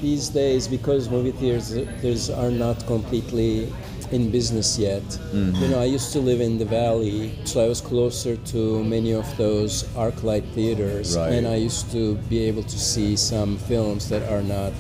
[0.01, 3.71] these days because movie theaters are not completely
[4.11, 5.03] in business yet.
[5.03, 5.61] Mm-hmm.
[5.61, 9.13] You know, I used to live in the valley, so I was closer to many
[9.13, 11.33] of those ArcLight theaters, Right.
[11.33, 14.73] and I used to be able to see some films that are not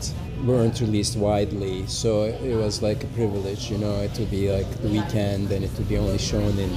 [0.45, 1.85] weren't released widely.
[1.87, 3.95] So it was like a privilege, you know.
[3.97, 6.71] It would be like the weekend, and it would be only shown in,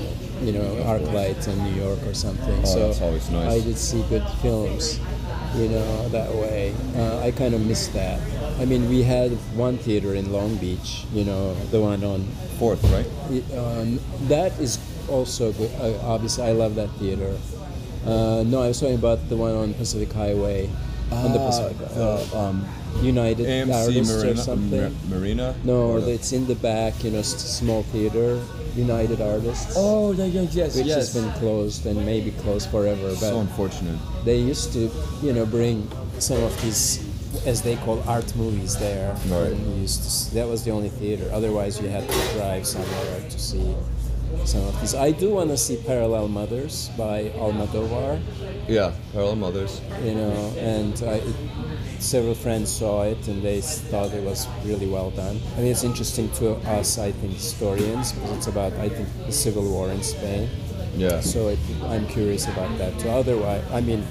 [0.45, 2.61] you know, ArcLight in New York or something.
[2.63, 3.63] Oh, so that's always nice.
[3.63, 4.99] I did see good films,
[5.55, 6.75] you know, that way.
[6.97, 8.21] Uh, I kind of miss that.
[8.59, 12.25] I mean, we had one theater in Long Beach, you know, the one on.
[12.59, 13.07] Fourth, right?
[13.59, 15.71] Um, that is also good.
[15.81, 17.37] Uh, obviously, I love that theater.
[18.07, 20.71] Uh, no, I was talking about the one on Pacific Highway,
[21.13, 22.65] on the Pacific uh, the, um,
[23.03, 24.37] United AMC Artists or Marina.
[24.37, 24.83] something.
[25.11, 25.55] Ma- Marina.
[25.65, 28.41] no, Or the- it's in the back, you know, small theater,
[28.77, 29.75] United Artists.
[29.77, 31.13] Oh, yeah, yeah, yes, Which yes.
[31.13, 33.99] has been closed and maybe closed forever, but so unfortunate.
[34.25, 34.91] they used to,
[35.23, 37.05] you know, bring some of these,
[37.47, 39.13] as they call art movies there.
[39.29, 39.51] Right.
[39.57, 41.29] To, that was the only theater.
[41.33, 43.75] Otherwise, you had to drive somewhere to see
[44.45, 44.95] some of these.
[44.95, 48.21] I do want to see Parallel Mothers by Almodovar,
[48.69, 49.81] Yeah, Parallel Mothers.
[50.05, 51.35] you know, and I, it,
[51.99, 55.39] several friends saw it and they thought it was really well done.
[55.57, 59.33] I mean, it's interesting to us, I think, historians, because it's about, I think, the
[59.33, 60.49] civil war in Spain.
[60.97, 61.21] Yeah.
[61.21, 63.09] So it, I'm curious about that too.
[63.09, 64.05] Otherwise, I mean,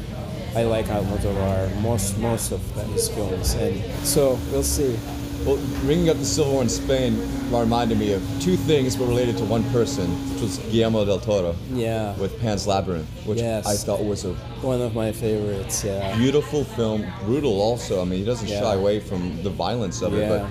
[0.56, 2.60] I like Almodovar most most of
[2.94, 4.98] his films, and so we'll see.
[5.46, 7.18] Well, bringing up the Civil War in Spain
[7.52, 11.56] reminded me of two things but related to one person, which was Guillermo del Toro
[11.74, 13.66] Yeah, with Pan's Labyrinth, which Yes.
[13.66, 15.84] I thought was a one of my favorites.
[15.84, 18.02] Yeah, beautiful film, brutal also.
[18.02, 18.62] I mean, he doesn't Yeah.
[18.62, 20.30] shy away from the violence of it, Yeah.
[20.30, 20.46] but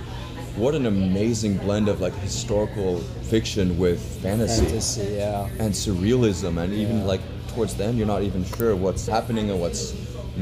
[0.61, 2.99] what an amazing blend of like historical
[3.31, 5.15] fiction with fantasy, fantasy.
[5.17, 7.21] Yeah, and surrealism, and even like
[7.55, 9.93] towards the end, you're not even sure what's happening and what's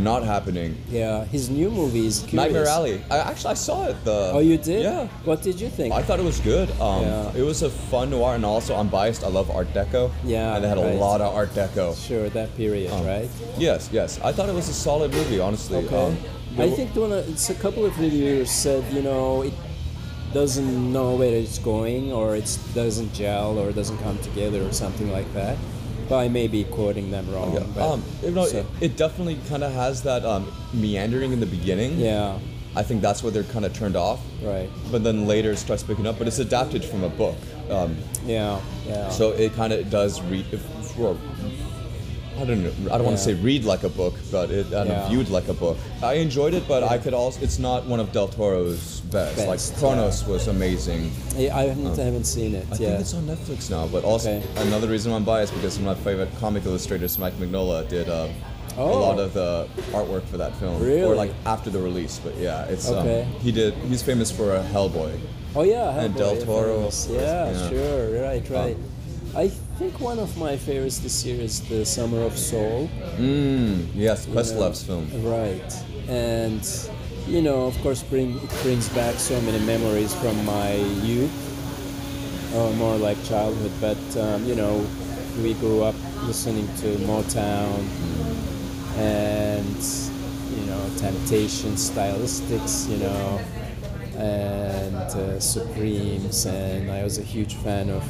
[0.02, 0.76] not happening.
[0.90, 1.24] yeah.
[1.26, 2.22] His new movies.
[2.32, 2.68] Nightmare curious.
[2.70, 3.02] Alley.
[3.10, 3.96] I actually I saw it.
[4.04, 4.82] The Oh, you did?
[4.82, 5.08] Yeah.
[5.24, 5.92] What did you think?
[5.94, 6.70] I thought it was good.
[6.80, 7.32] Um, Yeah.
[7.40, 9.24] It was a fun noir, and also I'm biased.
[9.24, 10.10] I love Art Deco.
[10.24, 10.94] Yeah, and they had right.
[10.94, 11.94] a lot of Art Deco.
[12.08, 13.28] sure, that period, Um, right?
[13.58, 14.18] Yes, yes.
[14.22, 15.78] I thought it was a solid movie, honestly.
[15.84, 15.96] Okay.
[16.06, 16.16] Um,
[16.58, 19.52] I think the one, it's a couple of reviewers said, you know, it
[20.34, 24.72] doesn't know where it's going, or it doesn't gel, or it doesn't come together, or
[24.72, 25.56] something like that.
[26.08, 27.52] But I may be quoting them wrong.
[27.74, 31.40] But- Um, you know, so- it, it definitely kind of has that um, meandering in
[31.40, 31.98] the beginning.
[31.98, 32.38] yeah,
[32.76, 34.20] I think that's where they're kind of turned off.
[34.42, 34.68] right.
[34.92, 36.18] But then later it starts picking up.
[36.18, 37.36] But it's adapted from a book.
[37.70, 39.10] Um, Yeah, yeah.
[39.10, 40.46] So it kind of does read.
[40.52, 40.62] If,
[42.40, 42.72] I don't know.
[42.92, 45.08] I don't want to say read like a book, but it kind Yeah.
[45.08, 45.76] viewed like a book.
[46.02, 47.40] I enjoyed it, but I could also.
[47.42, 49.36] It's not one of Del Toro's best.
[49.36, 51.10] Best, like Cronos was amazing.
[51.36, 52.64] Yeah, I haven't, I haven't seen it.
[52.70, 52.76] I yeah.
[52.76, 53.86] think it's on Netflix now.
[53.88, 54.46] But also Okay.
[54.68, 58.28] another reason I'm biased because one of my favorite comic illustrators, Mike Mignola, did uh,
[58.76, 59.00] a Oh.
[59.00, 60.80] lot of the artwork for that film.
[60.80, 61.02] really?
[61.02, 62.20] Or like after the release.
[62.22, 63.22] But yeah, it's Okay.
[63.22, 63.74] um, he did.
[63.88, 65.18] He's famous for uh, Hellboy.
[65.56, 67.68] Oh yeah, Hellboy, And Del yeah, Toro, Yeah, yeah.
[67.68, 68.76] sure, right, right.
[69.34, 72.90] I think one of my favorites this year is the Summer of Soul.
[73.16, 75.06] Mm, yes, Questlove's film.
[75.22, 75.72] Right,
[76.08, 76.66] and
[77.28, 80.74] you know, of course, bring it brings back so many memories from my
[81.06, 81.30] youth,
[82.56, 83.70] or more like childhood.
[83.80, 84.84] But um, you know,
[85.44, 87.78] we grew up listening to Motown
[88.96, 89.80] and
[90.58, 93.40] you know Temptation Stylistics, you know,
[94.16, 98.02] and uh, Supremes, and I was a huge fan of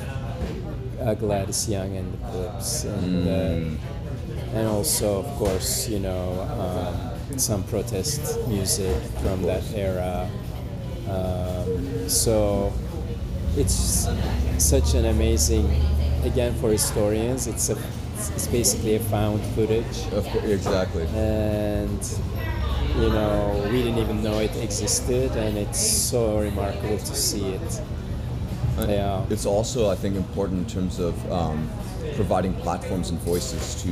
[1.00, 7.38] uh, Gladys Young and the Clips, and uh, and also, of course, you know, um,
[7.38, 10.28] some protest music from that era.
[11.08, 12.72] Um, so
[13.56, 14.08] it's
[14.58, 15.68] such an amazing,
[16.24, 17.76] again, for historians, it's a
[18.34, 21.06] it's basically a found footage Of course, exactly.
[21.14, 22.02] and
[22.96, 27.80] you know we didn't even know it existed and it's so remarkable to see it
[28.86, 31.68] yeah It's also, I think, important in terms of um,
[32.14, 33.88] providing platforms and voices to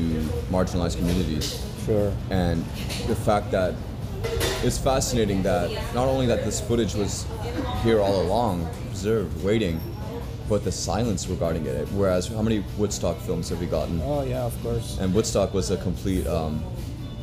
[0.50, 1.62] marginalized communities.
[1.84, 2.64] sure And
[3.08, 3.74] the fact that
[4.64, 7.26] it's fascinating that not only that this footage was
[7.82, 9.80] here all along, preserved, waiting,
[10.48, 11.88] but the silence regarding it.
[11.92, 14.00] Whereas, how many Woodstock films have we gotten?
[14.04, 16.62] oh yeah of course And Woodstock was a complete um,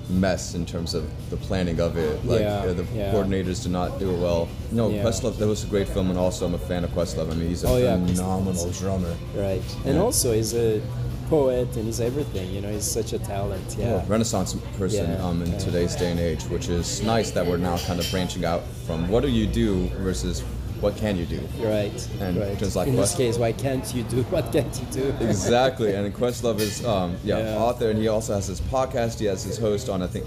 [0.09, 2.25] mess in terms of the planning of it.
[2.25, 3.13] Like Yeah, uh, the yeah.
[3.13, 4.47] coordinators did not do it well.
[4.71, 5.03] No, Yeah.
[5.03, 5.37] Questlove.
[5.37, 7.31] That was a great film, and also I'm a fan of Questlove.
[7.31, 9.13] I mean, he's a Oh, phenomenal drummer.
[9.35, 10.81] right and also he's a
[11.29, 15.57] poet and he's everything you know he's such a talent yeah Renaissance person um, in
[15.57, 19.07] today's day and age, which is nice that we're now kind of branching out from
[19.09, 20.43] what do you do versus
[20.83, 21.39] what can you do.
[21.59, 24.75] right And right just like in this Quest- case why can't you do what can't
[24.81, 27.57] you do Exactly, and Questlove is um, yeah, Yeah.
[27.67, 29.19] author, and he also has his podcast.
[29.19, 30.25] He has his host on I think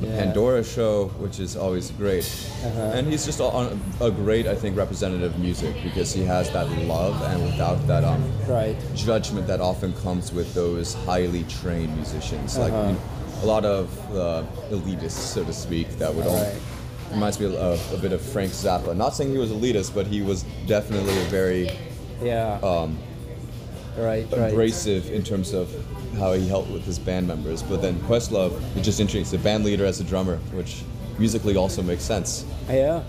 [0.00, 0.18] the Yeah.
[0.24, 2.26] Pandora show, which is always great.
[2.66, 2.96] Uh-huh.
[2.96, 3.66] And he's just a, on
[4.00, 8.02] a great I think representative of music because he has that love and without that
[8.12, 12.88] um, right judgment that often comes with those highly trained musicians, like Uh-huh.
[12.88, 13.00] you know,
[13.42, 14.42] a lot of uh,
[14.76, 16.42] elitists, so to speak, that would all.
[16.42, 16.54] Right.
[17.14, 18.96] Reminds me of a bit of Frank Zappa.
[18.96, 21.70] Not saying he was elitist, but he was definitely a very
[22.22, 22.98] yeah um,
[23.96, 25.72] right right abrasive in terms of
[26.18, 27.62] how he helped with his band members.
[27.62, 29.20] But then Questlove, it's just interesting.
[29.20, 30.82] He's a band leader as a drummer, which
[31.18, 32.44] musically also makes sense.
[32.68, 33.02] yeah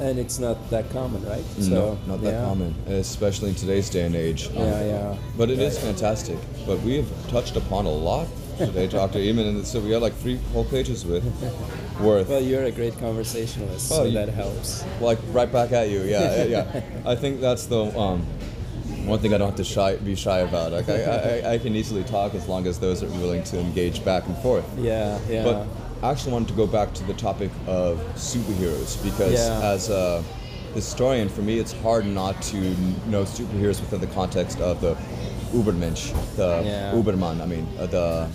[0.00, 2.44] and it's not that common right no, not that yeah.
[2.44, 4.48] common, especially in today's day and age.
[4.48, 6.38] Um, yeah yeah But it is fantastic.
[6.66, 8.26] But we have touched upon a lot
[8.58, 9.18] today, Dr.
[9.20, 11.22] İğmen, and so we got like three whole pages with
[12.00, 12.28] worth.
[12.28, 14.84] Well, you're a great conversationalist, Oh, so you- that helps.
[15.00, 16.00] like right back at you.
[16.02, 16.64] Yeah, yeah.
[17.12, 18.20] I think that's the um,
[19.06, 20.72] one thing I don't have to shy, be shy about.
[20.72, 24.04] Like I, I, I can easily talk as long as those are willing to engage
[24.04, 24.64] back and forth.
[24.78, 25.44] Yeah, yeah.
[25.44, 25.66] But
[26.02, 29.72] I actually wanted to go back to the topic of superheroes because Yeah.
[29.74, 30.22] as a
[30.74, 32.56] historian, for me, it's hard not to
[33.08, 34.94] know superheroes within the context of the
[35.54, 36.92] Ubermensch, the Yeah.
[36.92, 37.40] Ubermann.
[37.40, 38.26] I mean, uh, the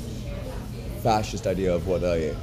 [1.01, 2.35] fascist idea of what a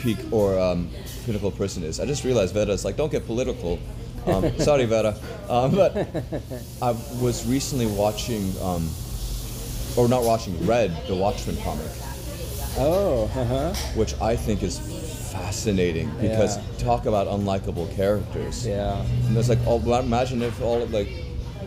[0.00, 0.90] peak or um,
[1.24, 2.00] pinnacle person is.
[2.00, 3.78] I just realized Veda's like, don't get political.
[4.26, 5.16] Um, sorry, Veda.
[5.48, 5.96] Um, but
[6.82, 8.88] I was recently watching, um,
[9.96, 11.90] or not watching, read the Watchmen comic
[12.78, 13.74] oh, uh-huh.
[13.94, 14.78] which I think is
[15.32, 16.62] fascinating because Yeah.
[16.78, 18.66] talk about unlikable characters.
[18.66, 19.04] Yeah.
[19.26, 21.08] And it's like, oh, imagine if all of like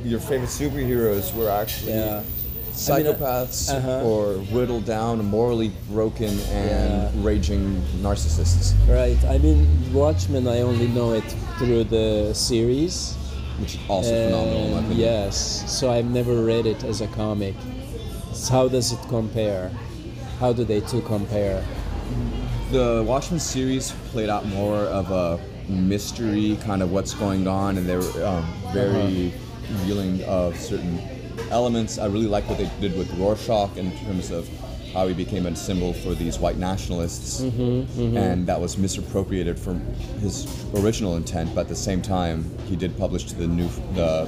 [0.04, 2.24] your favorite superheroes were actually Yeah.
[2.73, 4.03] Psychopaths uh-huh.
[4.05, 7.10] or whittled down, morally broken, and Yeah.
[7.21, 9.17] raging narcissists, Right.
[9.29, 11.23] I mean, Watchmen, I only know it
[11.57, 13.15] through the series.
[13.60, 14.77] which is also phenomenal.
[14.77, 14.99] And opinion.
[14.99, 17.53] yes, so I've never read it as a comic.
[18.34, 19.69] So how does it compare?
[20.39, 21.62] How do they two compare?
[22.71, 25.38] the Watchmen series played out more of a
[25.69, 29.31] mystery, kind of what's going on, and they were um, very
[29.71, 30.97] revealing of certain
[31.50, 31.98] elements.
[31.98, 34.49] I really like what they did with Rorschach in terms of
[34.93, 38.18] how he became a symbol for these white nationalists, mm-hmm, mm-hmm.
[38.18, 39.80] and that was misappropriated from
[40.20, 41.53] his original intent.
[41.55, 44.28] But at the same time, he did publish the new the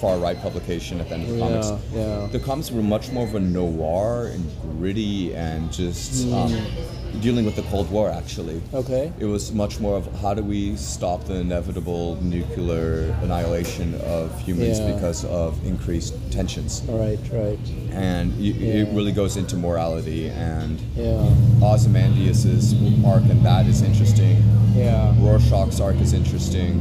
[0.00, 1.84] far right publication at the end of the Yeah, comics.
[1.94, 2.28] yeah.
[2.30, 4.44] The comics were much more of a noir and
[4.78, 7.20] gritty and just um, Hmm.
[7.20, 8.10] dealing with the Cold War.
[8.10, 9.10] Actually, Okay.
[9.18, 14.78] it was much more of how do we stop the inevitable nuclear annihilation of humans
[14.78, 14.92] Yeah.
[14.92, 17.58] because of increased tensions, Right, right.
[17.92, 18.48] and y
[18.80, 20.78] it really goes into morality and.
[20.96, 21.28] Yeah,
[21.62, 22.74] Ozymandias's
[23.04, 24.36] arc and that is interesting.
[24.76, 25.12] yeah.
[25.20, 26.72] Rorschach's arc is interesting.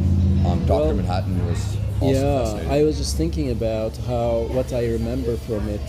[0.46, 1.60] Um, Doctor Well, Manhattan was
[2.02, 2.68] Yeah.
[2.70, 5.82] I was just thinking about how what I remember from it.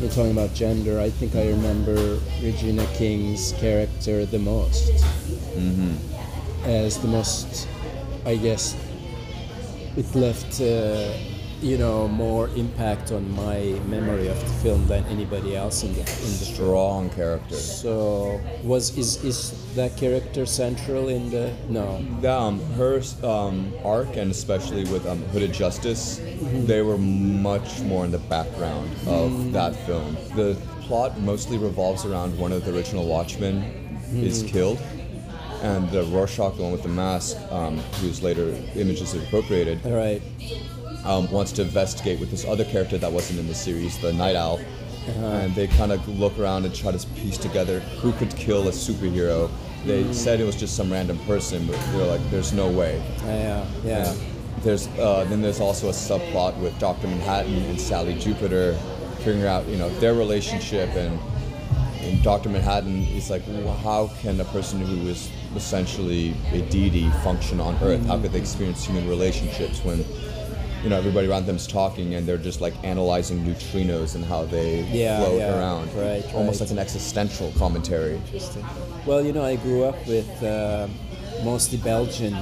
[0.00, 1.00] You're talking about gender.
[1.00, 4.92] I think I remember Regina King's character the most,
[5.56, 5.94] Mm-hmm.
[6.68, 7.66] as the most.
[8.26, 8.76] I guess
[9.96, 11.12] it left, uh,
[11.62, 16.00] you know, more impact on my memory of the film than anybody else in the
[16.00, 16.54] in the film.
[16.54, 17.54] strong character.
[17.56, 21.96] So was is is that character central in the no?
[22.28, 26.66] Um, her um, arc, and especially with um, Hooded Justice, Mm-hmm.
[26.66, 29.52] they were much more in the background of Mm.
[29.52, 30.16] that film.
[30.36, 33.62] The plot mostly revolves around one of the original Watchmen
[34.12, 34.52] is Mm-hmm.
[34.52, 34.78] killed,
[35.62, 39.92] and the Rorschach, the one with the mask, um, whose later images are appropriated, All
[39.96, 40.20] right.
[41.06, 44.36] Um, wants to investigate with this other character that wasn't in the series, the Night
[44.36, 44.60] Owl.
[45.06, 48.72] And they kind of look around and try to piece together who could kill a
[48.72, 49.48] superhero.
[49.84, 53.00] They said it was just some random person, but they're like, there's no way.
[53.24, 54.14] Yeah, yeah.
[54.62, 58.76] There's uh, then there's also a subplot with Doctor Manhattan and Sally Jupiter,
[59.18, 61.18] figuring out you know their relationship and.
[62.00, 62.50] And Dr.
[62.50, 67.74] Manhattan is like, well, how can a person who is essentially a deity function on
[67.82, 68.06] Earth?
[68.06, 70.04] How could they experience human relationships when,
[70.86, 74.44] you know, everybody around them is talking and they're just like analyzing neutrinos and how
[74.44, 75.58] they Yeah, float yeah.
[75.58, 75.92] around?
[75.96, 76.66] Right, Almost right.
[76.68, 78.14] like an existential commentary.
[78.14, 78.64] Interesting.
[79.04, 80.86] Well, you know, I grew up with uh,
[81.42, 82.34] mostly Belgian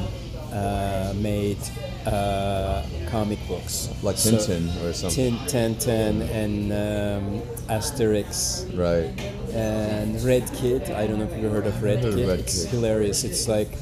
[0.53, 1.57] uh, made
[2.05, 3.88] uh, comic books.
[4.03, 5.38] Like So- Tintin or something.
[5.47, 7.40] Tin, Tintin and um,
[7.74, 9.09] Asterix Right.
[9.55, 10.90] and Red Kit.
[10.90, 12.28] I don't know if you've heard of Red Heard of Kid.
[12.28, 12.70] Red it's Kid.
[12.72, 13.24] hilarious.
[13.24, 13.72] It's like,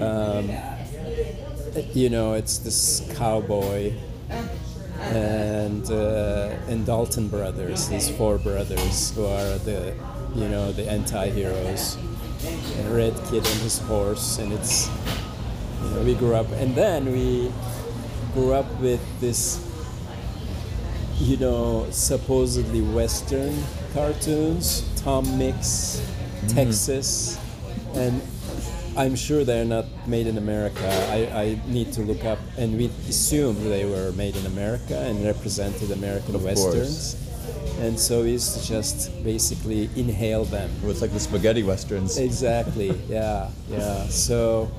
[0.00, 0.50] um,
[1.92, 3.92] you know, it's this cowboy
[5.00, 7.88] and uh, and Dalton brothers.
[7.88, 9.94] These four brothers who are the,
[10.34, 11.96] you know, the anti-heroes.
[12.76, 14.90] And Red Kit and his horse, and it's,
[15.82, 17.50] you know, we grew up, and then we
[18.34, 19.64] grew up with this
[21.18, 23.62] you know, supposedly Western
[23.92, 26.02] cartoons, Tom Mix,
[26.48, 27.38] Texas,
[27.94, 28.20] and
[28.96, 30.86] I'm sure they're not made in America.
[31.10, 35.24] I, I need to look up, and we assumed they were made in America and
[35.24, 36.64] represented American Of course.
[36.64, 37.20] westerns.
[37.80, 40.70] And so we used to just basically inhale them.
[40.82, 42.18] It was like the spaghetti westerns.
[42.18, 42.90] Exactly.
[43.08, 43.50] Yeah.
[43.68, 44.06] Yeah.
[44.08, 44.70] So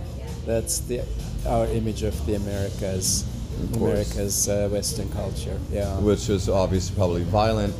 [0.45, 1.01] that's the
[1.45, 3.25] our image of the Americas.
[3.73, 5.57] America's uh, Western culture.
[5.71, 5.97] Yeah.
[5.99, 7.73] which was obviously probably violent,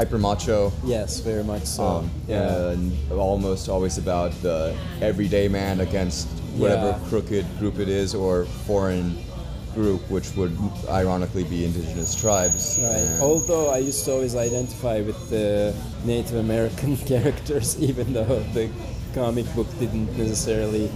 [0.00, 1.84] hyper macho, Yes, very much so.
[1.84, 2.70] um, yeah.
[2.70, 6.26] and almost always about the everyday man against
[6.56, 7.08] whatever Yeah.
[7.10, 9.08] crooked group it is or foreign
[9.74, 10.56] group, which would
[10.88, 12.78] ironically be indigenous tribes.
[12.80, 13.04] Right.
[13.06, 15.74] And- Although I used to always identify with the
[16.04, 18.68] Native American characters, even though the
[19.14, 20.90] comic book didn't necessarily,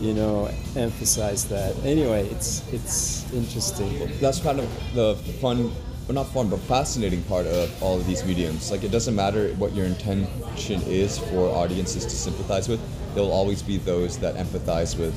[0.00, 1.72] you know, emphasize that.
[1.84, 3.90] Anyway, it's it's interesting.
[4.22, 5.08] that's kind of the
[5.42, 5.58] fun,
[6.06, 8.70] well, not fun, but fascinating part of all of these mediums.
[8.70, 12.80] Like, it doesn't matter what your intention is for audiences to sympathize with,
[13.14, 15.14] there will always be those that empathize with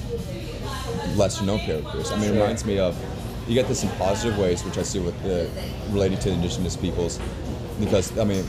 [1.16, 2.12] lesser known characters.
[2.12, 2.98] I mean, it reminds me of,
[3.48, 5.50] you get this in positive ways, which I see with the,
[5.90, 7.20] related to indigenous peoples,
[7.80, 8.44] because, I mean,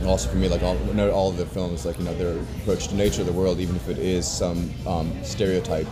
[0.00, 2.38] and also for me, like all, not all of the films, like you know, their
[2.60, 5.86] approach to nature of the world, even if it is some um, stereotype,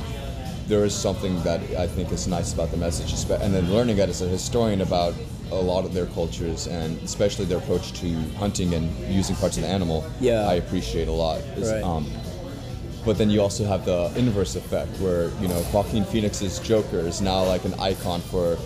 [0.66, 4.08] there is something that I think is nice about the message, and then learning it
[4.08, 5.14] as a historian about
[5.58, 9.62] a lot of their cultures and especially their approach to hunting and using parts of
[9.62, 10.04] the animal.
[10.20, 10.48] Yeah.
[10.48, 11.40] I appreciate a lot.
[11.56, 11.82] Right.
[11.82, 12.06] um,
[13.04, 17.20] but then you also have the inverse effect, where you know Joaquin Phoenix's Joker is
[17.20, 18.56] now like an icon for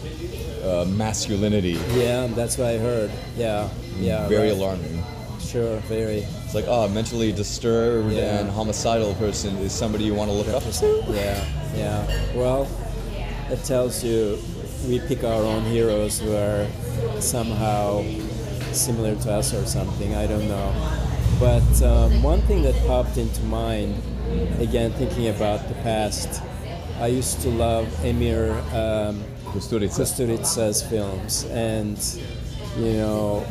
[0.63, 1.77] uh, masculinity.
[1.95, 3.11] Yeah, that's what I heard.
[3.37, 3.69] Yeah,
[3.99, 4.29] yeah.
[4.29, 4.57] Very right.
[4.57, 5.03] alarming.
[5.41, 6.19] Sure, very.
[6.45, 8.39] It's like, oh, a mentally disturbed Yeah.
[8.39, 11.05] and homicidal person is somebody you want to look up to.
[11.09, 12.37] Yeah, yeah.
[12.37, 12.69] Well,
[13.51, 14.39] it tells you
[14.87, 16.67] we pick our own heroes who are
[17.21, 18.03] somehow
[18.73, 20.15] similar to us or something.
[20.15, 20.73] I don't know.
[21.41, 23.95] But um, one thing that popped into mind,
[24.61, 26.43] again thinking about the past,
[27.01, 29.91] I used to love Emir um, Kusturica.
[30.01, 31.97] Kusturica's films, and
[32.77, 33.47] you know,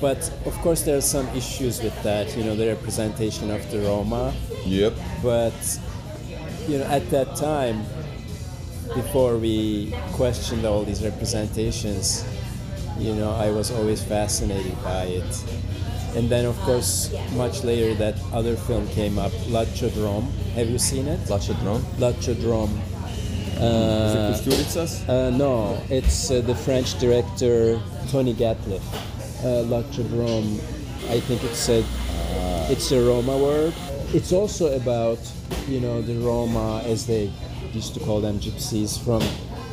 [0.00, 2.36] but of course there are some issues with that.
[2.36, 4.34] You know, the representation of the Roma
[4.66, 4.94] Yep.
[5.22, 5.54] but
[6.66, 7.84] you know at that time
[8.94, 12.24] before we questioned all these representations,
[12.98, 15.44] you know, I was always fascinated by it.
[16.16, 20.30] And then, of course, much later, that other film came up, Latcho Drom.
[20.54, 21.18] Have you seen it?
[21.28, 21.82] Latcho Drom?
[21.98, 22.78] Lachodrome.
[23.56, 25.08] Is it Kusturicas?
[25.08, 27.80] Uh, no, it's uh, the French director
[28.10, 28.82] Tony Gatlif.
[29.40, 30.60] Uh, Latcho Drom,
[31.10, 31.84] I think it's a,
[32.70, 33.74] it's a Roma word.
[34.12, 35.18] It's also about,
[35.66, 37.32] you know, the Roma as they
[37.74, 39.22] used to call them gypsies from,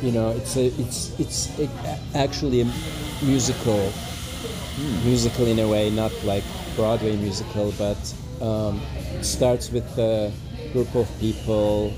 [0.02, 1.68] you know, it's a, it's it's a,
[2.14, 2.72] actually a
[3.22, 3.92] musical,
[5.04, 6.44] musical in a way, not like
[6.76, 7.98] Broadway musical, but
[8.40, 8.80] um,
[9.20, 10.32] starts with a
[10.72, 11.92] group of people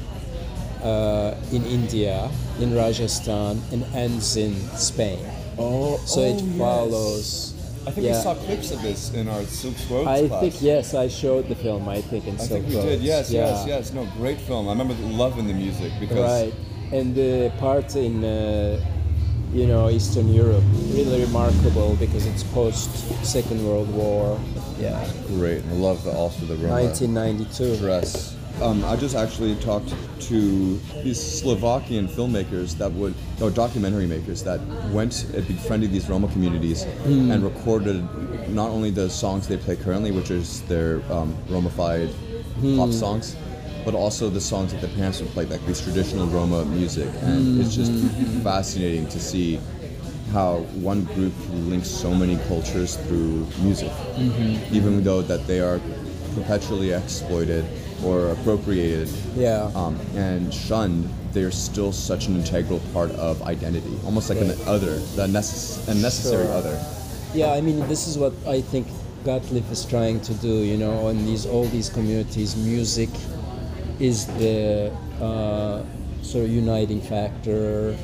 [0.82, 2.30] uh, in India,
[2.60, 5.18] in Rajasthan, and ends in Spain.
[5.58, 7.53] Oh, So it follows.
[7.86, 8.16] I think yeah.
[8.16, 10.40] we saw clips of this in our Silk Roads I class.
[10.40, 11.88] think yes, I showed the film.
[11.88, 12.86] I think in I Silk think we Roads.
[12.86, 13.00] did.
[13.02, 13.46] Yes, yeah.
[13.46, 13.92] yes, yes.
[13.92, 14.68] No, great film.
[14.68, 16.54] I remember loving the music because Right,
[16.92, 18.80] and the part in uh,
[19.52, 22.90] you know Eastern Europe really remarkable because it's post
[23.24, 24.40] Second World War.
[24.78, 25.62] Yeah, great.
[25.66, 27.76] I love also the Roma 1992.
[27.78, 28.33] dress.
[28.62, 29.92] Um, I just actually talked
[30.28, 34.60] to these Slovakian filmmakers that would, or documentary makers that
[34.92, 38.06] went and befriended these Roma communities and recorded
[38.50, 42.08] not only the songs they play currently, which is their um, Romified
[42.76, 43.36] pop songs,
[43.84, 47.08] but also the songs that their parents would play, like these traditional Roma music.
[47.22, 47.92] And it's just
[48.44, 49.58] fascinating to see
[50.32, 53.90] how one group links so many cultures through music,
[54.70, 55.80] even though that they are
[56.34, 57.64] perpetually exploited
[58.04, 59.70] or appropriated Yeah.
[59.74, 64.98] um, and shunned, they're still such an integral part of identity, almost like an other,
[65.16, 66.54] the necess- a necessary Sure.
[66.54, 66.78] other.
[67.34, 68.86] Yeah, I mean, this is what I think
[69.24, 70.48] Gatlif is trying to do.
[70.48, 73.08] You know, in these all these communities, music
[73.98, 74.90] is the
[75.20, 75.82] uh,
[76.22, 77.96] sort of uniting factor.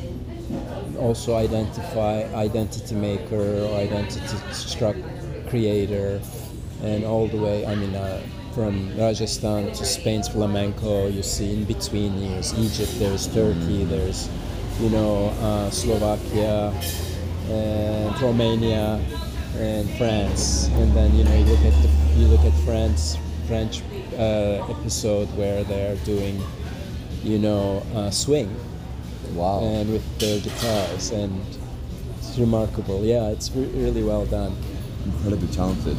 [0.99, 4.21] Also, identify identity maker or identity
[4.53, 4.97] struck
[5.49, 6.21] creator,
[6.83, 7.65] and all the way.
[7.67, 7.95] I mean.
[7.95, 8.21] Uh,
[8.61, 14.29] from Rajasthan to Spain's flamenco, you see in between years Egypt, there's Turkey, there's
[14.81, 16.69] you know uh, Slovakia,
[17.49, 19.01] and Romania
[19.57, 21.89] and France, and then you know you look at the,
[22.21, 23.17] you look at France
[23.49, 23.81] French
[24.21, 26.37] uh, episode where they're doing
[27.25, 28.55] you know uh, swing
[29.33, 29.61] Wow.
[29.65, 31.33] and with their guitars and
[32.19, 33.05] it's remarkable.
[33.05, 34.53] Yeah, it's re- really well done.
[35.07, 35.97] Incredibly talented.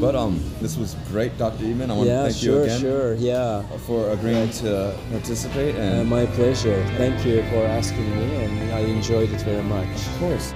[0.00, 1.64] But um, this was great, Dr.
[1.64, 1.88] İğmen.
[1.88, 3.14] I want yeah, to thank you sure, again sure.
[3.14, 5.74] Yeah, for agreeing to participate.
[5.76, 6.84] uh, And my pleasure.
[6.98, 9.88] Thank you for asking me, and I enjoyed it very much.
[10.06, 10.52] of course,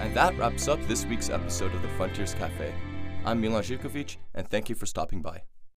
[0.00, 2.72] And that wraps up this week's episode of the Frontiers Cafe.
[3.24, 5.42] I'm Milan Živkovic, and thank you for stopping by.